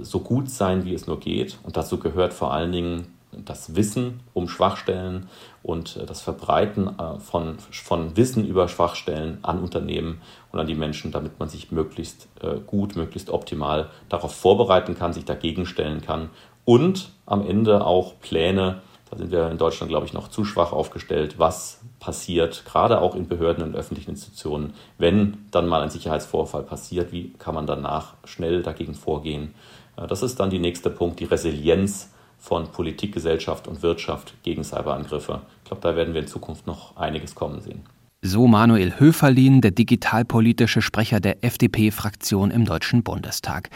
so 0.00 0.20
gut 0.20 0.50
sein, 0.50 0.84
wie 0.84 0.94
es 0.94 1.06
nur 1.06 1.20
geht. 1.20 1.58
Und 1.62 1.76
dazu 1.76 1.98
gehört 1.98 2.32
vor 2.32 2.52
allen 2.52 2.72
Dingen 2.72 3.06
das 3.32 3.76
Wissen 3.76 4.20
um 4.34 4.48
Schwachstellen 4.48 5.28
und 5.62 5.96
äh, 5.96 6.06
das 6.06 6.20
Verbreiten 6.20 6.98
äh, 6.98 7.18
von, 7.20 7.58
von 7.58 8.16
Wissen 8.16 8.46
über 8.46 8.68
Schwachstellen 8.68 9.38
an 9.42 9.60
Unternehmen 9.60 10.20
und 10.50 10.58
an 10.58 10.66
die 10.66 10.74
Menschen, 10.74 11.12
damit 11.12 11.38
man 11.38 11.48
sich 11.48 11.70
möglichst 11.70 12.28
gut, 12.66 12.96
möglichst 12.96 13.28
optimal 13.28 13.90
darauf 14.08 14.34
vorbereiten 14.34 14.96
kann, 14.96 15.12
sich 15.12 15.26
dagegen 15.26 15.66
stellen 15.66 16.00
kann 16.00 16.30
und 16.64 17.10
am 17.26 17.46
Ende 17.46 17.84
auch 17.84 18.18
Pläne, 18.20 18.82
da 19.10 19.16
sind 19.16 19.30
wir 19.30 19.50
in 19.50 19.58
Deutschland, 19.58 19.90
glaube 19.90 20.06
ich, 20.06 20.12
noch 20.12 20.28
zu 20.28 20.44
schwach 20.44 20.72
aufgestellt, 20.72 21.38
was 21.38 21.80
passiert, 22.00 22.64
gerade 22.66 23.00
auch 23.00 23.14
in 23.14 23.28
Behörden 23.28 23.62
und 23.64 23.74
öffentlichen 23.74 24.10
Institutionen, 24.10 24.74
wenn 24.98 25.38
dann 25.50 25.66
mal 25.66 25.82
ein 25.82 25.90
Sicherheitsvorfall 25.90 26.62
passiert, 26.62 27.12
wie 27.12 27.32
kann 27.38 27.54
man 27.54 27.66
danach 27.66 28.14
schnell 28.24 28.62
dagegen 28.62 28.94
vorgehen. 28.94 29.54
Äh, 29.96 30.06
das 30.06 30.22
ist 30.22 30.40
dann 30.40 30.50
der 30.50 30.60
nächste 30.60 30.90
Punkt, 30.90 31.20
die 31.20 31.24
Resilienz 31.24 32.10
von 32.38 32.68
Politik, 32.68 33.12
Gesellschaft 33.12 33.66
und 33.66 33.82
Wirtschaft 33.82 34.34
gegen 34.42 34.62
Cyberangriffe. 34.62 35.40
Ich 35.64 35.68
glaube, 35.68 35.82
da 35.82 35.96
werden 35.96 36.14
wir 36.14 36.22
in 36.22 36.28
Zukunft 36.28 36.66
noch 36.66 36.96
einiges 36.96 37.34
kommen 37.34 37.60
sehen. 37.60 37.82
So 38.22 38.48
Manuel 38.48 38.98
Höferlin, 38.98 39.60
der 39.60 39.70
digitalpolitische 39.70 40.82
Sprecher 40.82 41.20
der 41.20 41.44
FDP-Fraktion 41.44 42.50
im 42.50 42.64
Deutschen 42.64 43.04
Bundestag. 43.04 43.70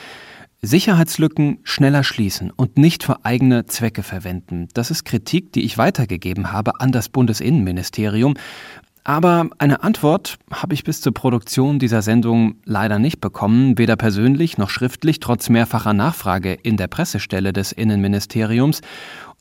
Sicherheitslücken 0.64 1.58
schneller 1.64 2.04
schließen 2.04 2.52
und 2.52 2.78
nicht 2.78 3.02
für 3.02 3.24
eigene 3.24 3.66
Zwecke 3.66 4.04
verwenden. 4.04 4.68
Das 4.74 4.92
ist 4.92 5.04
Kritik, 5.04 5.52
die 5.52 5.62
ich 5.62 5.76
weitergegeben 5.76 6.52
habe 6.52 6.80
an 6.80 6.92
das 6.92 7.08
Bundesinnenministerium. 7.08 8.34
Aber 9.02 9.48
eine 9.58 9.82
Antwort 9.82 10.38
habe 10.52 10.74
ich 10.74 10.84
bis 10.84 11.00
zur 11.00 11.12
Produktion 11.12 11.80
dieser 11.80 12.02
Sendung 12.02 12.54
leider 12.64 13.00
nicht 13.00 13.20
bekommen, 13.20 13.76
weder 13.76 13.96
persönlich 13.96 14.56
noch 14.56 14.70
schriftlich, 14.70 15.18
trotz 15.18 15.48
mehrfacher 15.48 15.92
Nachfrage 15.94 16.52
in 16.52 16.76
der 16.76 16.86
Pressestelle 16.86 17.52
des 17.52 17.72
Innenministeriums. 17.72 18.82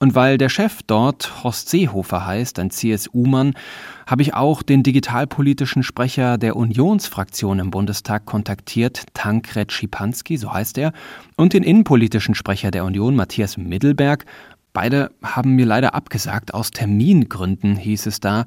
Und 0.01 0.15
weil 0.15 0.39
der 0.39 0.49
Chef 0.49 0.79
dort 0.87 1.43
Horst 1.43 1.69
Seehofer 1.69 2.25
heißt, 2.25 2.57
ein 2.57 2.71
CSU-Mann, 2.71 3.53
habe 4.07 4.23
ich 4.23 4.33
auch 4.33 4.63
den 4.63 4.81
digitalpolitischen 4.81 5.83
Sprecher 5.83 6.39
der 6.39 6.55
Unionsfraktion 6.55 7.59
im 7.59 7.69
Bundestag 7.69 8.25
kontaktiert, 8.25 9.03
Tankred 9.13 9.71
Schipanski, 9.71 10.37
so 10.37 10.51
heißt 10.51 10.79
er, 10.79 10.91
und 11.35 11.53
den 11.53 11.61
innenpolitischen 11.61 12.33
Sprecher 12.33 12.71
der 12.71 12.83
Union, 12.83 13.15
Matthias 13.15 13.57
Mittelberg. 13.57 14.25
Beide 14.73 15.11
haben 15.21 15.51
mir 15.51 15.67
leider 15.67 15.93
abgesagt, 15.93 16.55
aus 16.55 16.71
Termingründen 16.71 17.75
hieß 17.75 18.07
es 18.07 18.19
da. 18.19 18.45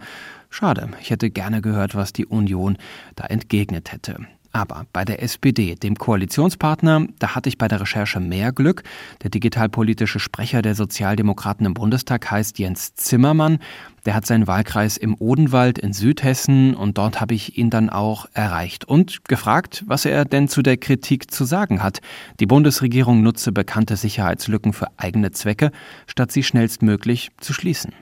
Schade, 0.50 0.88
ich 1.00 1.10
hätte 1.10 1.30
gerne 1.30 1.62
gehört, 1.62 1.94
was 1.94 2.12
die 2.12 2.26
Union 2.26 2.78
da 3.14 3.26
entgegnet 3.26 3.92
hätte. 3.92 4.16
Aber 4.54 4.86
bei 4.92 5.04
der 5.04 5.20
SPD, 5.20 5.74
dem 5.74 5.96
Koalitionspartner, 5.96 7.08
da 7.18 7.34
hatte 7.34 7.48
ich 7.48 7.58
bei 7.58 7.66
der 7.66 7.80
Recherche 7.80 8.20
mehr 8.20 8.52
Glück. 8.52 8.84
Der 9.24 9.30
digitalpolitische 9.30 10.20
Sprecher 10.20 10.62
der 10.62 10.76
Sozialdemokraten 10.76 11.66
im 11.66 11.74
Bundestag 11.74 12.30
heißt 12.30 12.60
Jens 12.60 12.94
Zimmermann. 12.94 13.58
Der 14.06 14.14
hat 14.14 14.26
seinen 14.26 14.46
Wahlkreis 14.46 14.96
im 14.96 15.16
Odenwald 15.18 15.80
in 15.80 15.92
Südhessen 15.92 16.76
und 16.76 16.98
dort 16.98 17.20
habe 17.20 17.34
ich 17.34 17.58
ihn 17.58 17.68
dann 17.68 17.90
auch 17.90 18.26
erreicht 18.32 18.84
und 18.84 19.24
gefragt, 19.24 19.82
was 19.88 20.04
er 20.04 20.24
denn 20.24 20.46
zu 20.46 20.62
der 20.62 20.76
Kritik 20.76 21.32
zu 21.32 21.44
sagen 21.44 21.82
hat. 21.82 22.00
Die 22.38 22.46
Bundesregierung 22.46 23.24
nutze 23.24 23.50
bekannte 23.50 23.96
Sicherheitslücken 23.96 24.72
für 24.72 24.86
eigene 24.98 25.32
Zwecke, 25.32 25.72
statt 26.06 26.30
sie 26.30 26.44
schnellstmöglich 26.44 27.32
zu 27.40 27.52
schließen. 27.52 27.92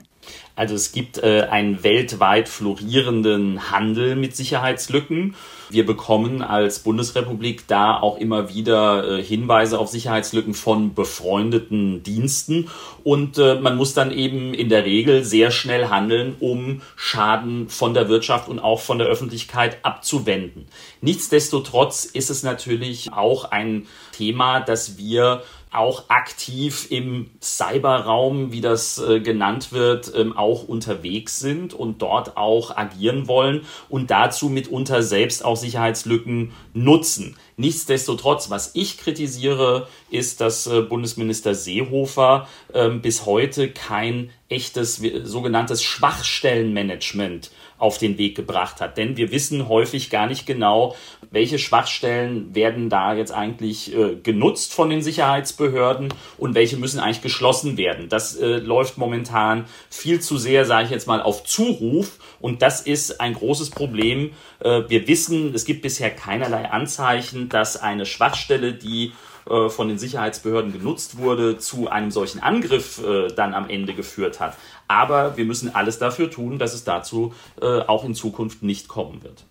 Also 0.55 0.75
es 0.75 0.91
gibt 0.91 1.17
äh, 1.17 1.47
einen 1.49 1.83
weltweit 1.83 2.47
florierenden 2.47 3.71
Handel 3.71 4.15
mit 4.15 4.35
Sicherheitslücken. 4.35 5.35
Wir 5.71 5.83
bekommen 5.83 6.43
als 6.43 6.79
Bundesrepublik 6.79 7.65
da 7.65 7.99
auch 7.99 8.17
immer 8.17 8.53
wieder 8.53 9.17
äh, 9.19 9.23
Hinweise 9.23 9.79
auf 9.79 9.89
Sicherheitslücken 9.89 10.53
von 10.53 10.93
befreundeten 10.93 12.03
Diensten. 12.03 12.69
Und 13.03 13.39
äh, 13.39 13.55
man 13.55 13.75
muss 13.75 13.95
dann 13.95 14.11
eben 14.11 14.53
in 14.53 14.69
der 14.69 14.85
Regel 14.85 15.23
sehr 15.23 15.49
schnell 15.49 15.87
handeln, 15.87 16.35
um 16.39 16.81
Schaden 16.95 17.67
von 17.67 17.95
der 17.95 18.07
Wirtschaft 18.07 18.47
und 18.47 18.59
auch 18.59 18.79
von 18.79 18.99
der 18.99 19.07
Öffentlichkeit 19.07 19.77
abzuwenden. 19.81 20.67
Nichtsdestotrotz 21.01 22.05
ist 22.05 22.29
es 22.29 22.43
natürlich 22.43 23.11
auch 23.11 23.45
ein 23.45 23.87
Thema, 24.11 24.59
das 24.59 24.99
wir 24.99 25.41
auch 25.75 26.09
aktiv 26.09 26.87
im 26.89 27.29
Cyberraum, 27.41 28.51
wie 28.51 28.61
das 28.61 28.99
äh, 28.99 29.19
genannt 29.19 29.71
wird, 29.71 30.11
ähm, 30.15 30.37
auch 30.37 30.63
unterwegs 30.63 31.39
sind 31.39 31.73
und 31.73 32.01
dort 32.01 32.37
auch 32.37 32.75
agieren 32.75 33.27
wollen 33.27 33.61
und 33.89 34.11
dazu 34.11 34.49
mitunter 34.49 35.03
selbst 35.03 35.43
auch 35.43 35.57
Sicherheitslücken 35.57 36.51
nutzen. 36.73 37.35
Nichtsdestotrotz, 37.57 38.49
was 38.49 38.71
ich 38.73 38.97
kritisiere, 38.97 39.87
ist, 40.09 40.41
dass 40.41 40.67
äh, 40.67 40.81
Bundesminister 40.81 41.53
Seehofer 41.53 42.47
äh, 42.73 42.89
bis 42.89 43.25
heute 43.25 43.69
kein 43.69 44.31
echtes 44.49 45.01
sogenanntes 45.23 45.83
Schwachstellenmanagement 45.83 47.51
auf 47.83 47.97
den 47.97 48.17
Weg 48.17 48.35
gebracht 48.35 48.79
hat. 48.79 48.97
Denn 48.97 49.17
wir 49.17 49.31
wissen 49.31 49.67
häufig 49.67 50.09
gar 50.09 50.27
nicht 50.27 50.45
genau, 50.45 50.95
welche 51.31 51.59
Schwachstellen 51.59 52.53
werden 52.55 52.89
da 52.89 53.13
jetzt 53.13 53.33
eigentlich 53.33 53.93
äh, 53.93 54.15
genutzt 54.15 54.73
von 54.73 54.89
den 54.89 55.01
Sicherheitsbehörden 55.01 56.13
und 56.37 56.55
welche 56.55 56.77
müssen 56.77 56.99
eigentlich 56.99 57.21
geschlossen 57.21 57.75
werden. 57.77 58.07
Das 58.07 58.37
äh, 58.37 58.57
läuft 58.57 58.97
momentan 58.97 59.65
viel 59.89 60.21
zu 60.21 60.37
sehr, 60.37 60.65
sage 60.65 60.85
ich 60.85 60.91
jetzt 60.91 61.07
mal, 61.07 61.21
auf 61.21 61.43
Zuruf 61.43 62.19
und 62.39 62.61
das 62.61 62.81
ist 62.81 63.19
ein 63.19 63.33
großes 63.33 63.71
Problem. 63.71 64.31
Äh, 64.59 64.83
wir 64.87 65.07
wissen, 65.07 65.53
es 65.53 65.65
gibt 65.65 65.81
bisher 65.81 66.11
keinerlei 66.11 66.69
Anzeichen, 66.69 67.42
dass 67.49 67.81
eine 67.81 68.05
Schwachstelle, 68.05 68.73
die 68.73 69.13
äh, 69.49 69.69
von 69.69 69.87
den 69.87 69.97
Sicherheitsbehörden 69.97 70.71
genutzt 70.71 71.17
wurde, 71.17 71.57
zu 71.57 71.89
einem 71.89 72.11
solchen 72.11 72.41
Angriff 72.41 73.01
äh, 73.03 73.27
dann 73.27 73.53
am 73.53 73.69
Ende 73.69 73.93
geführt 73.93 74.39
hat. 74.39 74.55
Aber 74.87 75.37
wir 75.37 75.45
müssen 75.45 75.73
alles 75.75 75.99
dafür 75.99 76.29
tun, 76.29 76.59
dass 76.59 76.73
es 76.73 76.83
dazu 76.83 77.33
äh, 77.61 77.65
auch 77.65 78.05
in 78.05 78.15
Zukunft 78.15 78.63
nicht 78.63 78.87
kommen 78.87 79.23
wird. 79.23 79.45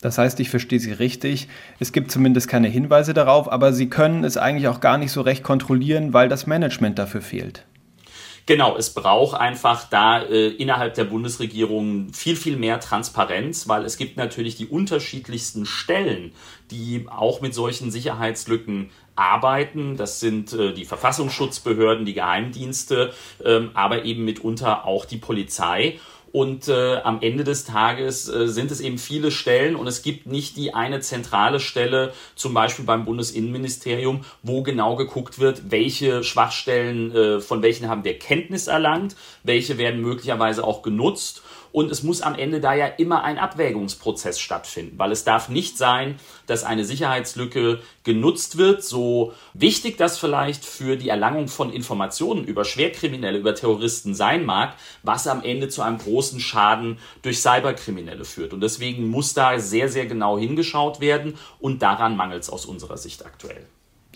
Das 0.00 0.18
heißt, 0.18 0.40
ich 0.40 0.50
verstehe 0.50 0.78
Sie 0.78 0.92
richtig. 0.92 1.48
Es 1.78 1.92
gibt 1.92 2.10
zumindest 2.10 2.48
keine 2.48 2.68
Hinweise 2.68 3.14
darauf, 3.14 3.50
aber 3.50 3.72
Sie 3.72 3.88
können 3.88 4.24
es 4.24 4.36
eigentlich 4.36 4.68
auch 4.68 4.80
gar 4.80 4.98
nicht 4.98 5.12
so 5.12 5.20
recht 5.20 5.42
kontrollieren, 5.42 6.12
weil 6.12 6.28
das 6.28 6.46
Management 6.46 6.98
dafür 6.98 7.22
fehlt. 7.22 7.64
Genau, 8.46 8.76
es 8.76 8.90
braucht 8.94 9.36
einfach 9.36 9.88
da 9.90 10.22
äh, 10.22 10.46
innerhalb 10.46 10.94
der 10.94 11.02
Bundesregierung 11.02 12.12
viel, 12.12 12.36
viel 12.36 12.56
mehr 12.56 12.78
Transparenz, 12.78 13.66
weil 13.66 13.84
es 13.84 13.96
gibt 13.96 14.16
natürlich 14.16 14.54
die 14.54 14.68
unterschiedlichsten 14.68 15.66
Stellen, 15.66 16.30
die 16.70 17.06
auch 17.10 17.40
mit 17.40 17.54
solchen 17.54 17.90
Sicherheitslücken 17.90 18.90
arbeiten. 19.16 19.96
Das 19.96 20.20
sind 20.20 20.52
äh, 20.52 20.72
die 20.72 20.84
Verfassungsschutzbehörden, 20.84 22.06
die 22.06 22.14
Geheimdienste, 22.14 23.12
ähm, 23.44 23.72
aber 23.74 24.04
eben 24.04 24.24
mitunter 24.24 24.86
auch 24.86 25.06
die 25.06 25.18
Polizei. 25.18 25.98
Und 26.36 26.68
äh, 26.68 26.96
am 26.96 27.22
Ende 27.22 27.44
des 27.44 27.64
Tages 27.64 28.28
äh, 28.28 28.46
sind 28.46 28.70
es 28.70 28.82
eben 28.82 28.98
viele 28.98 29.30
Stellen 29.30 29.74
und 29.74 29.86
es 29.86 30.02
gibt 30.02 30.26
nicht 30.26 30.58
die 30.58 30.74
eine 30.74 31.00
zentrale 31.00 31.60
Stelle, 31.60 32.12
zum 32.34 32.52
Beispiel 32.52 32.84
beim 32.84 33.06
Bundesinnenministerium, 33.06 34.20
wo 34.42 34.62
genau 34.62 34.96
geguckt 34.96 35.38
wird, 35.38 35.70
welche 35.70 36.22
Schwachstellen, 36.22 37.10
äh, 37.16 37.40
von 37.40 37.62
welchen 37.62 37.88
haben 37.88 38.04
wir 38.04 38.18
Kenntnis 38.18 38.66
erlangt, 38.66 39.16
welche 39.44 39.78
werden 39.78 40.02
möglicherweise 40.02 40.62
auch 40.62 40.82
genutzt 40.82 41.40
und 41.76 41.92
es 41.92 42.02
muss 42.02 42.22
am 42.22 42.36
Ende 42.36 42.58
da 42.58 42.72
ja 42.72 42.86
immer 42.86 43.22
ein 43.22 43.36
Abwägungsprozess 43.36 44.40
stattfinden, 44.40 44.98
weil 44.98 45.12
es 45.12 45.24
darf 45.24 45.50
nicht 45.50 45.76
sein, 45.76 46.18
dass 46.46 46.64
eine 46.64 46.86
Sicherheitslücke 46.86 47.80
genutzt 48.02 48.56
wird, 48.56 48.82
so 48.82 49.34
wichtig 49.52 49.98
das 49.98 50.16
vielleicht 50.16 50.64
für 50.64 50.96
die 50.96 51.10
Erlangung 51.10 51.48
von 51.48 51.70
Informationen 51.70 52.46
über 52.46 52.64
Schwerkriminelle, 52.64 53.36
über 53.36 53.54
Terroristen 53.54 54.14
sein 54.14 54.46
mag, 54.46 54.72
was 55.02 55.26
am 55.26 55.42
Ende 55.42 55.68
zu 55.68 55.82
einem 55.82 55.98
großen 55.98 56.40
Schaden 56.40 56.96
durch 57.20 57.42
Cyberkriminelle 57.42 58.24
führt. 58.24 58.54
Und 58.54 58.62
deswegen 58.62 59.10
muss 59.10 59.34
da 59.34 59.58
sehr, 59.58 59.90
sehr 59.90 60.06
genau 60.06 60.38
hingeschaut 60.38 61.00
werden 61.00 61.36
und 61.60 61.82
daran 61.82 62.16
mangelt 62.16 62.42
es 62.42 62.48
aus 62.48 62.64
unserer 62.64 62.96
Sicht 62.96 63.26
aktuell. 63.26 63.66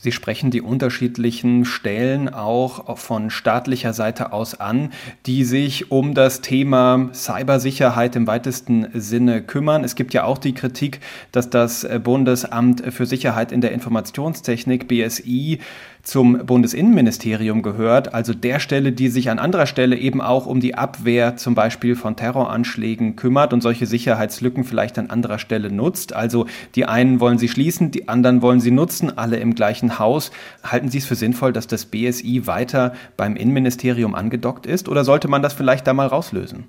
Sie 0.02 0.12
sprechen 0.12 0.50
die 0.50 0.62
unterschiedlichen 0.62 1.66
Stellen 1.66 2.32
auch 2.32 2.96
von 2.96 3.28
staatlicher 3.28 3.92
Seite 3.92 4.32
aus 4.32 4.58
an, 4.58 4.94
die 5.26 5.44
sich 5.44 5.90
um 5.90 6.14
das 6.14 6.40
Thema 6.40 7.10
Cybersicherheit 7.12 8.16
im 8.16 8.26
weitesten 8.26 8.86
Sinne 8.94 9.42
kümmern. 9.42 9.84
Es 9.84 9.96
gibt 9.96 10.14
ja 10.14 10.24
auch 10.24 10.38
die 10.38 10.54
Kritik, 10.54 11.00
dass 11.32 11.50
das 11.50 11.86
Bundesamt 12.02 12.82
für 12.94 13.04
Sicherheit 13.04 13.52
in 13.52 13.60
der 13.60 13.72
Informationstechnik 13.72 14.88
BSI 14.88 15.58
zum 16.02 16.46
Bundesinnenministerium 16.46 17.62
gehört, 17.62 18.14
also 18.14 18.34
der 18.34 18.60
Stelle, 18.60 18.92
die 18.92 19.08
sich 19.08 19.30
an 19.30 19.38
anderer 19.38 19.66
Stelle 19.66 19.96
eben 19.96 20.20
auch 20.20 20.46
um 20.46 20.60
die 20.60 20.74
Abwehr 20.74 21.36
zum 21.36 21.54
Beispiel 21.54 21.96
von 21.96 22.16
Terroranschlägen 22.16 23.16
kümmert 23.16 23.52
und 23.52 23.60
solche 23.60 23.86
Sicherheitslücken 23.86 24.64
vielleicht 24.64 24.98
an 24.98 25.10
anderer 25.10 25.38
Stelle 25.38 25.70
nutzt. 25.70 26.14
Also 26.14 26.46
die 26.74 26.86
einen 26.86 27.20
wollen 27.20 27.38
sie 27.38 27.48
schließen, 27.48 27.90
die 27.90 28.08
anderen 28.08 28.42
wollen 28.42 28.60
sie 28.60 28.70
nutzen, 28.70 29.16
alle 29.16 29.36
im 29.36 29.54
gleichen 29.54 29.98
Haus. 29.98 30.30
Halten 30.62 30.88
Sie 30.88 30.98
es 30.98 31.06
für 31.06 31.14
sinnvoll, 31.14 31.52
dass 31.52 31.66
das 31.66 31.86
BSI 31.86 32.46
weiter 32.46 32.94
beim 33.16 33.36
Innenministerium 33.36 34.14
angedockt 34.14 34.66
ist 34.66 34.88
oder 34.88 35.04
sollte 35.04 35.28
man 35.28 35.42
das 35.42 35.52
vielleicht 35.52 35.86
da 35.86 35.92
mal 35.92 36.06
rauslösen? 36.06 36.64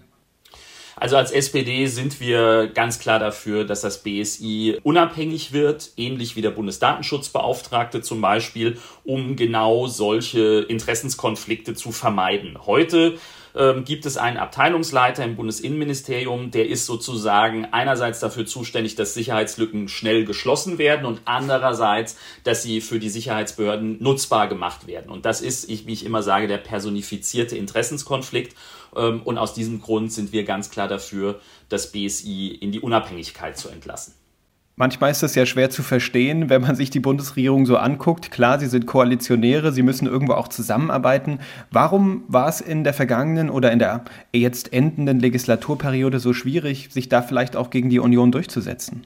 Also 0.95 1.17
als 1.17 1.31
SPD 1.31 1.87
sind 1.87 2.19
wir 2.19 2.67
ganz 2.67 2.99
klar 2.99 3.19
dafür, 3.19 3.65
dass 3.65 3.81
das 3.81 4.03
BSI 4.03 4.79
unabhängig 4.83 5.53
wird, 5.53 5.91
ähnlich 5.97 6.35
wie 6.35 6.41
der 6.41 6.51
Bundesdatenschutzbeauftragte 6.51 8.01
zum 8.01 8.21
Beispiel, 8.21 8.77
um 9.03 9.35
genau 9.35 9.87
solche 9.87 10.65
Interessenskonflikte 10.67 11.73
zu 11.73 11.91
vermeiden. 11.91 12.57
Heute 12.65 13.17
ähm, 13.55 13.83
gibt 13.83 14.05
es 14.05 14.17
einen 14.17 14.37
Abteilungsleiter 14.37 15.23
im 15.23 15.35
Bundesinnenministerium, 15.35 16.51
der 16.51 16.67
ist 16.67 16.85
sozusagen 16.85 17.65
einerseits 17.71 18.19
dafür 18.19 18.45
zuständig, 18.45 18.95
dass 18.95 19.13
Sicherheitslücken 19.13 19.87
schnell 19.87 20.25
geschlossen 20.25 20.77
werden 20.77 21.05
und 21.05 21.21
andererseits, 21.25 22.17
dass 22.43 22.63
sie 22.63 22.81
für 22.81 22.99
die 22.99 23.09
Sicherheitsbehörden 23.09 24.01
nutzbar 24.01 24.47
gemacht 24.47 24.87
werden. 24.87 25.11
Und 25.11 25.25
das 25.25 25.41
ist, 25.41 25.67
wie 25.69 25.93
ich 25.93 26.05
immer 26.05 26.23
sage, 26.23 26.47
der 26.47 26.57
personifizierte 26.57 27.57
Interessenskonflikt. 27.57 28.55
Ähm, 28.95 29.21
und 29.23 29.37
aus 29.37 29.53
diesem 29.53 29.81
Grund 29.81 30.11
sind 30.11 30.31
wir 30.31 30.43
ganz 30.43 30.69
klar 30.69 30.87
dafür, 30.87 31.39
das 31.69 31.91
BSI 31.91 32.57
in 32.59 32.71
die 32.71 32.79
Unabhängigkeit 32.79 33.57
zu 33.57 33.69
entlassen. 33.69 34.13
Manchmal 34.81 35.11
ist 35.11 35.21
das 35.21 35.35
ja 35.35 35.45
schwer 35.45 35.69
zu 35.69 35.83
verstehen, 35.83 36.49
wenn 36.49 36.63
man 36.63 36.75
sich 36.75 36.89
die 36.89 36.99
Bundesregierung 36.99 37.67
so 37.67 37.77
anguckt. 37.77 38.31
Klar, 38.31 38.59
sie 38.59 38.65
sind 38.65 38.87
Koalitionäre, 38.87 39.71
sie 39.71 39.83
müssen 39.83 40.07
irgendwo 40.07 40.33
auch 40.33 40.47
zusammenarbeiten. 40.47 41.37
Warum 41.69 42.23
war 42.27 42.49
es 42.49 42.61
in 42.61 42.83
der 42.83 42.95
vergangenen 42.95 43.51
oder 43.51 43.71
in 43.71 43.77
der 43.77 44.03
jetzt 44.33 44.73
endenden 44.73 45.19
Legislaturperiode 45.19 46.17
so 46.17 46.33
schwierig, 46.33 46.89
sich 46.91 47.09
da 47.09 47.21
vielleicht 47.21 47.55
auch 47.55 47.69
gegen 47.69 47.91
die 47.91 47.99
Union 47.99 48.31
durchzusetzen? 48.31 49.03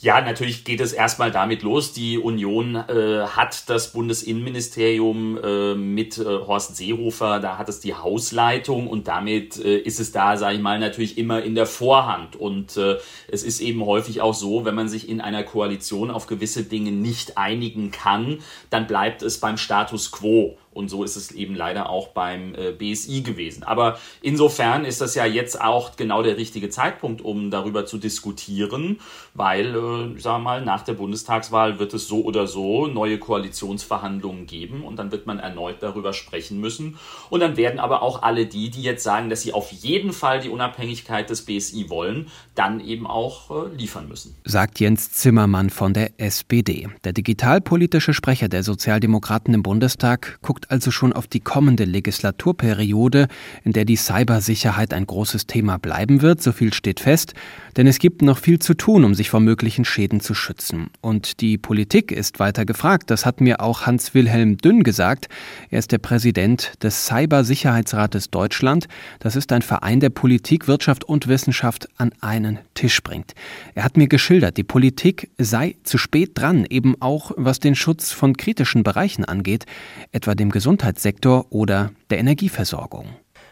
Ja, 0.00 0.20
natürlich 0.20 0.62
geht 0.62 0.80
es 0.80 0.92
erstmal 0.92 1.32
damit 1.32 1.64
los. 1.64 1.92
Die 1.92 2.18
Union 2.18 2.76
äh, 2.76 3.26
hat 3.26 3.68
das 3.68 3.92
Bundesinnenministerium 3.92 5.40
äh, 5.42 5.74
mit 5.74 6.18
äh, 6.18 6.24
Horst 6.24 6.76
Seehofer, 6.76 7.40
da 7.40 7.58
hat 7.58 7.68
es 7.68 7.80
die 7.80 7.94
Hausleitung 7.94 8.86
und 8.86 9.08
damit 9.08 9.58
äh, 9.58 9.76
ist 9.78 9.98
es 9.98 10.12
da, 10.12 10.36
sage 10.36 10.54
ich 10.54 10.62
mal, 10.62 10.78
natürlich 10.78 11.18
immer 11.18 11.42
in 11.42 11.56
der 11.56 11.66
Vorhand. 11.66 12.36
Und 12.36 12.76
äh, 12.76 12.98
es 13.26 13.42
ist 13.42 13.58
eben 13.58 13.84
häufig 13.84 14.20
auch 14.20 14.34
so, 14.34 14.64
wenn 14.64 14.76
man 14.76 14.88
sich 14.88 15.08
in 15.08 15.20
einer 15.20 15.42
Koalition 15.42 16.12
auf 16.12 16.28
gewisse 16.28 16.62
Dinge 16.62 16.92
nicht 16.92 17.36
einigen 17.36 17.90
kann, 17.90 18.38
dann 18.70 18.86
bleibt 18.86 19.22
es 19.22 19.40
beim 19.40 19.56
Status 19.56 20.12
quo. 20.12 20.56
Und 20.78 20.88
so 20.88 21.02
ist 21.02 21.16
es 21.16 21.32
eben 21.32 21.56
leider 21.56 21.90
auch 21.90 22.08
beim 22.08 22.54
äh, 22.54 22.70
BSI 22.70 23.22
gewesen. 23.22 23.64
Aber 23.64 23.98
insofern 24.22 24.84
ist 24.84 25.00
das 25.00 25.16
ja 25.16 25.26
jetzt 25.26 25.60
auch 25.60 25.96
genau 25.96 26.22
der 26.22 26.36
richtige 26.36 26.70
Zeitpunkt, 26.70 27.20
um 27.20 27.50
darüber 27.50 27.84
zu 27.84 27.98
diskutieren, 27.98 29.00
weil, 29.34 29.74
äh, 29.74 30.16
ich 30.16 30.22
sage 30.22 30.40
mal, 30.40 30.64
nach 30.64 30.82
der 30.82 30.92
Bundestagswahl 30.92 31.80
wird 31.80 31.94
es 31.94 32.06
so 32.06 32.22
oder 32.22 32.46
so 32.46 32.86
neue 32.86 33.18
Koalitionsverhandlungen 33.18 34.46
geben 34.46 34.84
und 34.84 35.00
dann 35.00 35.10
wird 35.10 35.26
man 35.26 35.40
erneut 35.40 35.82
darüber 35.82 36.12
sprechen 36.12 36.60
müssen. 36.60 36.96
Und 37.28 37.40
dann 37.40 37.56
werden 37.56 37.80
aber 37.80 38.02
auch 38.02 38.22
alle 38.22 38.46
die, 38.46 38.70
die 38.70 38.82
jetzt 38.82 39.02
sagen, 39.02 39.30
dass 39.30 39.42
sie 39.42 39.52
auf 39.52 39.72
jeden 39.72 40.12
Fall 40.12 40.38
die 40.38 40.48
Unabhängigkeit 40.48 41.28
des 41.28 41.44
BSI 41.44 41.90
wollen, 41.90 42.28
dann 42.54 42.78
eben 42.78 43.08
auch 43.08 43.50
äh, 43.50 43.74
liefern 43.74 44.06
müssen. 44.06 44.36
Sagt 44.44 44.78
Jens 44.78 45.10
Zimmermann 45.10 45.70
von 45.70 45.92
der 45.92 46.20
SPD. 46.20 46.88
Der 47.02 47.12
digitalpolitische 47.12 48.14
Sprecher 48.14 48.48
der 48.48 48.62
Sozialdemokraten 48.62 49.54
im 49.54 49.64
Bundestag 49.64 50.38
guckt 50.40 50.67
also 50.68 50.90
schon 50.90 51.12
auf 51.12 51.26
die 51.26 51.40
kommende 51.40 51.84
Legislaturperiode, 51.84 53.28
in 53.64 53.72
der 53.72 53.84
die 53.84 53.96
Cybersicherheit 53.96 54.92
ein 54.92 55.06
großes 55.06 55.46
Thema 55.46 55.78
bleiben 55.78 56.22
wird, 56.22 56.42
so 56.42 56.52
viel 56.52 56.72
steht 56.72 57.00
fest, 57.00 57.34
denn 57.76 57.86
es 57.86 57.98
gibt 57.98 58.22
noch 58.22 58.38
viel 58.38 58.58
zu 58.58 58.74
tun, 58.74 59.04
um 59.04 59.14
sich 59.14 59.30
vor 59.30 59.40
möglichen 59.40 59.84
Schäden 59.84 60.20
zu 60.20 60.34
schützen. 60.34 60.90
Und 61.00 61.40
die 61.40 61.58
Politik 61.58 62.12
ist 62.12 62.38
weiter 62.38 62.64
gefragt, 62.64 63.10
das 63.10 63.24
hat 63.24 63.40
mir 63.40 63.60
auch 63.60 63.86
Hans-Wilhelm 63.86 64.58
Dünn 64.58 64.82
gesagt. 64.82 65.28
Er 65.70 65.78
ist 65.78 65.92
der 65.92 65.98
Präsident 65.98 66.72
des 66.82 67.06
Cybersicherheitsrates 67.06 68.30
Deutschland. 68.30 68.88
Das 69.20 69.36
ist 69.36 69.52
ein 69.52 69.62
Verein, 69.62 70.00
der 70.00 70.10
Politik, 70.10 70.68
Wirtschaft 70.68 71.04
und 71.04 71.28
Wissenschaft 71.28 71.88
an 71.96 72.12
einen 72.20 72.58
Tisch 72.74 73.02
bringt. 73.02 73.34
Er 73.74 73.84
hat 73.84 73.96
mir 73.96 74.08
geschildert, 74.08 74.56
die 74.56 74.64
Politik 74.64 75.30
sei 75.38 75.76
zu 75.84 75.98
spät 75.98 76.32
dran, 76.34 76.66
eben 76.68 77.00
auch 77.00 77.32
was 77.36 77.60
den 77.60 77.74
Schutz 77.74 78.12
von 78.12 78.36
kritischen 78.36 78.82
Bereichen 78.82 79.24
angeht, 79.24 79.64
etwa 80.12 80.34
dem 80.34 80.50
Gesundheitssektor 80.58 81.46
oder 81.50 81.92
der 82.10 82.18
Energieversorgung. 82.18 83.06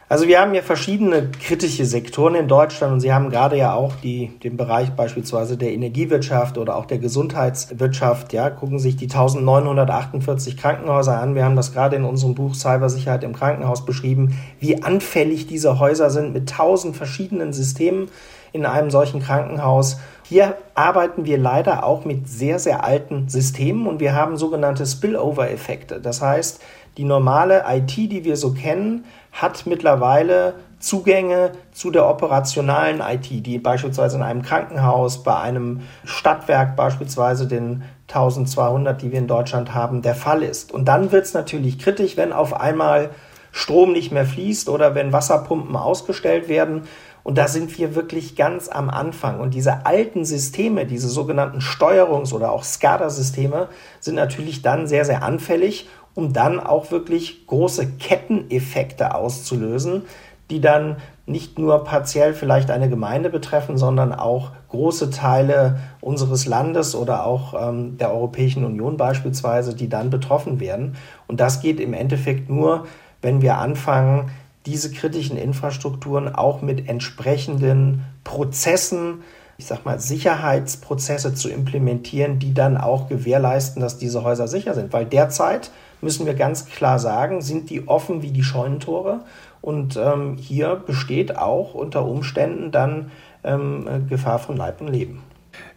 Also 0.09 0.27
wir 0.27 0.41
haben 0.41 0.55
ja 0.55 0.63
verschiedene 0.63 1.31
kritische 1.31 1.85
Sektoren 1.85 2.35
in 2.35 2.49
Deutschland 2.49 2.95
und 2.95 3.01
Sie 3.01 3.13
haben 3.13 3.31
gerade 3.31 3.57
ja 3.57 3.75
auch 3.75 3.95
die, 4.03 4.33
den 4.43 4.57
Bereich 4.57 4.91
beispielsweise 4.91 5.57
der 5.57 5.73
Energiewirtschaft 5.73 6.59
oder 6.59 6.75
auch 6.75 6.87
der 6.87 6.99
Gesundheitswirtschaft. 6.99 8.33
Ja, 8.33 8.51
gucken 8.51 8.81
sich 8.81 8.97
die 8.97 9.05
1948 9.05 10.57
Krankenhäuser 10.57 11.21
an. 11.21 11.37
Wir 11.37 11.45
haben 11.45 11.55
das 11.55 11.73
gerade 11.73 11.95
in 11.95 12.05
unserem 12.05 12.35
Buch 12.35 12.57
Cybersicherheit 12.57 13.23
im 13.23 13.35
Krankenhaus 13.35 13.85
beschrieben, 13.85 14.37
wie 14.59 14.83
anfällig 14.83 15.47
diese 15.47 15.79
Häuser 15.79 16.11
sind 16.11 16.33
mit 16.33 16.49
tausend 16.49 16.97
verschiedenen 16.97 17.53
Systemen 17.53 18.09
in 18.53 18.67
einem 18.67 18.91
solchen 18.91 19.21
Krankenhaus. 19.21 19.99
Hier 20.23 20.57
arbeiten 20.75 21.25
wir 21.25 21.39
leider 21.39 21.85
auch 21.85 22.05
mit 22.05 22.29
sehr, 22.29 22.59
sehr 22.59 22.83
alten 22.83 23.29
Systemen 23.29 23.87
und 23.87 24.01
wir 24.01 24.15
haben 24.15 24.37
sogenannte 24.37 24.85
Spillover-Effekte. 24.85 26.01
Das 26.01 26.21
heißt, 26.21 26.61
die 26.97 27.05
normale 27.05 27.65
IT, 27.69 27.97
die 27.97 28.25
wir 28.25 28.37
so 28.37 28.53
kennen, 28.53 29.05
hat 29.33 29.67
mittlerweile 29.67 30.55
Zugänge 30.79 31.53
zu 31.73 31.91
der 31.91 32.09
operationalen 32.09 33.01
IT, 33.01 33.29
die 33.47 33.59
beispielsweise 33.59 34.17
in 34.17 34.23
einem 34.23 34.43
Krankenhaus, 34.43 35.23
bei 35.23 35.37
einem 35.37 35.83
Stadtwerk 36.05 36.77
beispielsweise 36.77 37.47
den 37.47 37.83
1200, 38.09 39.01
die 39.03 39.11
wir 39.11 39.19
in 39.19 39.27
Deutschland 39.27 39.75
haben, 39.75 40.03
der 40.03 40.15
Fall 40.15 40.43
ist. 40.43 40.73
Und 40.73 40.87
dann 40.87 41.13
wird 41.13 41.25
es 41.25 41.35
natürlich 41.35 41.79
kritisch, 41.79 42.17
wenn 42.17 42.33
auf 42.33 42.59
einmal 42.59 43.11
Strom 43.53 43.93
nicht 43.93 44.13
mehr 44.13 44.27
fließt 44.27 44.69
oder 44.69 44.95
wenn 44.95 45.13
Wasserpumpen 45.13 45.77
ausgestellt 45.77 46.49
werden. 46.49 46.83
Und 47.23 47.39
da 47.39 47.49
sind 47.49 47.77
wir 47.79 47.95
wirklich 47.95 48.37
ganz 48.37 48.69
am 48.69 48.89
Anfang. 48.89 49.41
Und 49.41 49.55
diese 49.55 49.87
alten 49.87 50.25
Systeme, 50.25 50.87
diese 50.87 51.09
sogenannten 51.09 51.59
Steuerungs- 51.59 52.33
oder 52.33 52.53
auch 52.53 52.63
SCADA-Systeme, 52.63 53.69
sind 53.99 54.15
natürlich 54.15 54.63
dann 54.63 54.87
sehr, 54.87 55.05
sehr 55.05 55.25
anfällig 55.25 55.89
um 56.17 56.33
dann 56.33 56.59
auch 56.59 56.91
wirklich 56.91 57.47
große 57.47 57.87
Ketteneffekte 57.99 59.15
auszulösen, 59.15 60.03
die 60.51 60.61
dann 60.61 60.97
nicht 61.27 61.59
nur 61.59 61.85
partiell 61.85 62.35
vielleicht 62.35 62.71
eine 62.71 62.89
Gemeinde 62.89 63.31
betreffen, 63.31 63.77
sondern 63.77 64.13
auch 64.13 64.53
große 64.71 65.11
Teile 65.11 65.79
unseres 66.01 66.47
Landes 66.47 66.95
oder 66.95 67.27
auch 67.27 67.55
ähm, 67.69 67.99
der 67.99 68.13
Europäischen 68.13 68.65
Union 68.65 68.97
beispielsweise, 68.97 69.75
die 69.75 69.89
dann 69.89 70.09
betroffen 70.09 70.59
werden. 70.59 70.97
Und 71.27 71.41
das 71.41 71.61
geht 71.61 71.81
im 71.81 71.93
Endeffekt 71.93 72.49
nur, 72.49 72.87
wenn 73.23 73.43
wir 73.43 73.59
anfangen, 73.59 74.31
diese 74.67 74.91
kritischen 74.91 75.37
Infrastrukturen 75.37 76.35
auch 76.35 76.63
mit 76.63 76.89
entsprechenden 76.89 78.05
Prozessen, 78.25 79.23
ich 79.59 79.67
sag 79.67 79.85
mal, 79.85 79.99
Sicherheitsprozesse 79.99 81.35
zu 81.35 81.49
implementieren, 81.49 82.39
die 82.39 82.53
dann 82.53 82.77
auch 82.77 83.09
gewährleisten, 83.09 83.81
dass 83.81 83.99
diese 83.99 84.23
Häuser 84.23 84.49
sicher 84.49 84.75
sind. 84.75 84.93
Weil 84.93 85.07
derzeit 85.07 85.71
müssen 86.01 86.27
wir 86.27 86.35
ganz 86.35 86.67
klar 86.67 86.99
sagen, 86.99 87.41
sind 87.41 87.71
die 87.71 87.89
offen 87.89 88.23
wie 88.23 88.31
die 88.31 88.43
Scheunentore. 88.43 89.21
Und 89.63 89.97
ähm, 89.97 90.37
hier 90.37 90.77
besteht 90.77 91.37
auch 91.37 91.75
unter 91.75 92.05
Umständen 92.05 92.71
dann 92.71 93.11
ähm, 93.45 94.07
Gefahr 94.09 94.39
von 94.39 94.57
Leib 94.57 94.81
und 94.81 94.89
Leben. 94.89 95.23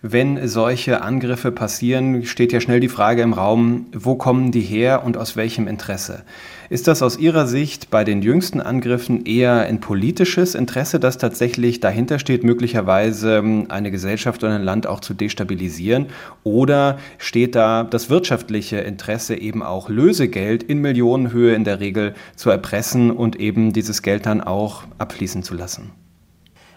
Wenn 0.01 0.47
solche 0.47 1.01
Angriffe 1.01 1.51
passieren, 1.51 2.23
steht 2.25 2.53
ja 2.53 2.61
schnell 2.61 2.79
die 2.79 2.87
Frage 2.87 3.21
im 3.21 3.33
Raum, 3.33 3.87
wo 3.91 4.15
kommen 4.15 4.51
die 4.51 4.61
her 4.61 5.03
und 5.03 5.17
aus 5.17 5.35
welchem 5.35 5.67
Interesse? 5.67 6.23
Ist 6.69 6.87
das 6.87 7.01
aus 7.01 7.17
Ihrer 7.17 7.47
Sicht 7.47 7.89
bei 7.89 8.05
den 8.05 8.21
jüngsten 8.21 8.61
Angriffen 8.61 9.25
eher 9.25 9.61
ein 9.61 9.81
politisches 9.81 10.55
Interesse, 10.55 11.01
das 11.01 11.17
tatsächlich 11.17 11.81
dahinter 11.81 12.17
steht, 12.17 12.45
möglicherweise 12.45 13.37
ähm, 13.39 13.65
eine 13.67 13.91
Gesellschaft 13.91 14.41
oder 14.41 14.55
ein 14.55 14.63
Land 14.63 14.87
auch 14.87 15.01
zu 15.01 15.13
destabilisieren? 15.13 16.05
Oder 16.43 16.97
steht 17.17 17.55
da 17.55 17.83
das 17.83 18.09
wirtschaftliche 18.09 18.77
Interesse, 18.77 19.35
eben 19.35 19.61
auch 19.61 19.89
Lösegeld 19.89 20.63
in 20.63 20.79
Millionenhöhe 20.79 21.55
in 21.55 21.65
der 21.65 21.81
Regel 21.81 22.13
zu 22.37 22.49
erpressen 22.49 23.11
und 23.11 23.37
eben 23.37 23.73
dieses 23.73 24.01
Geld 24.01 24.25
dann 24.25 24.39
auch 24.39 24.83
abfließen 24.97 25.43
zu 25.43 25.55
lassen? 25.55 25.91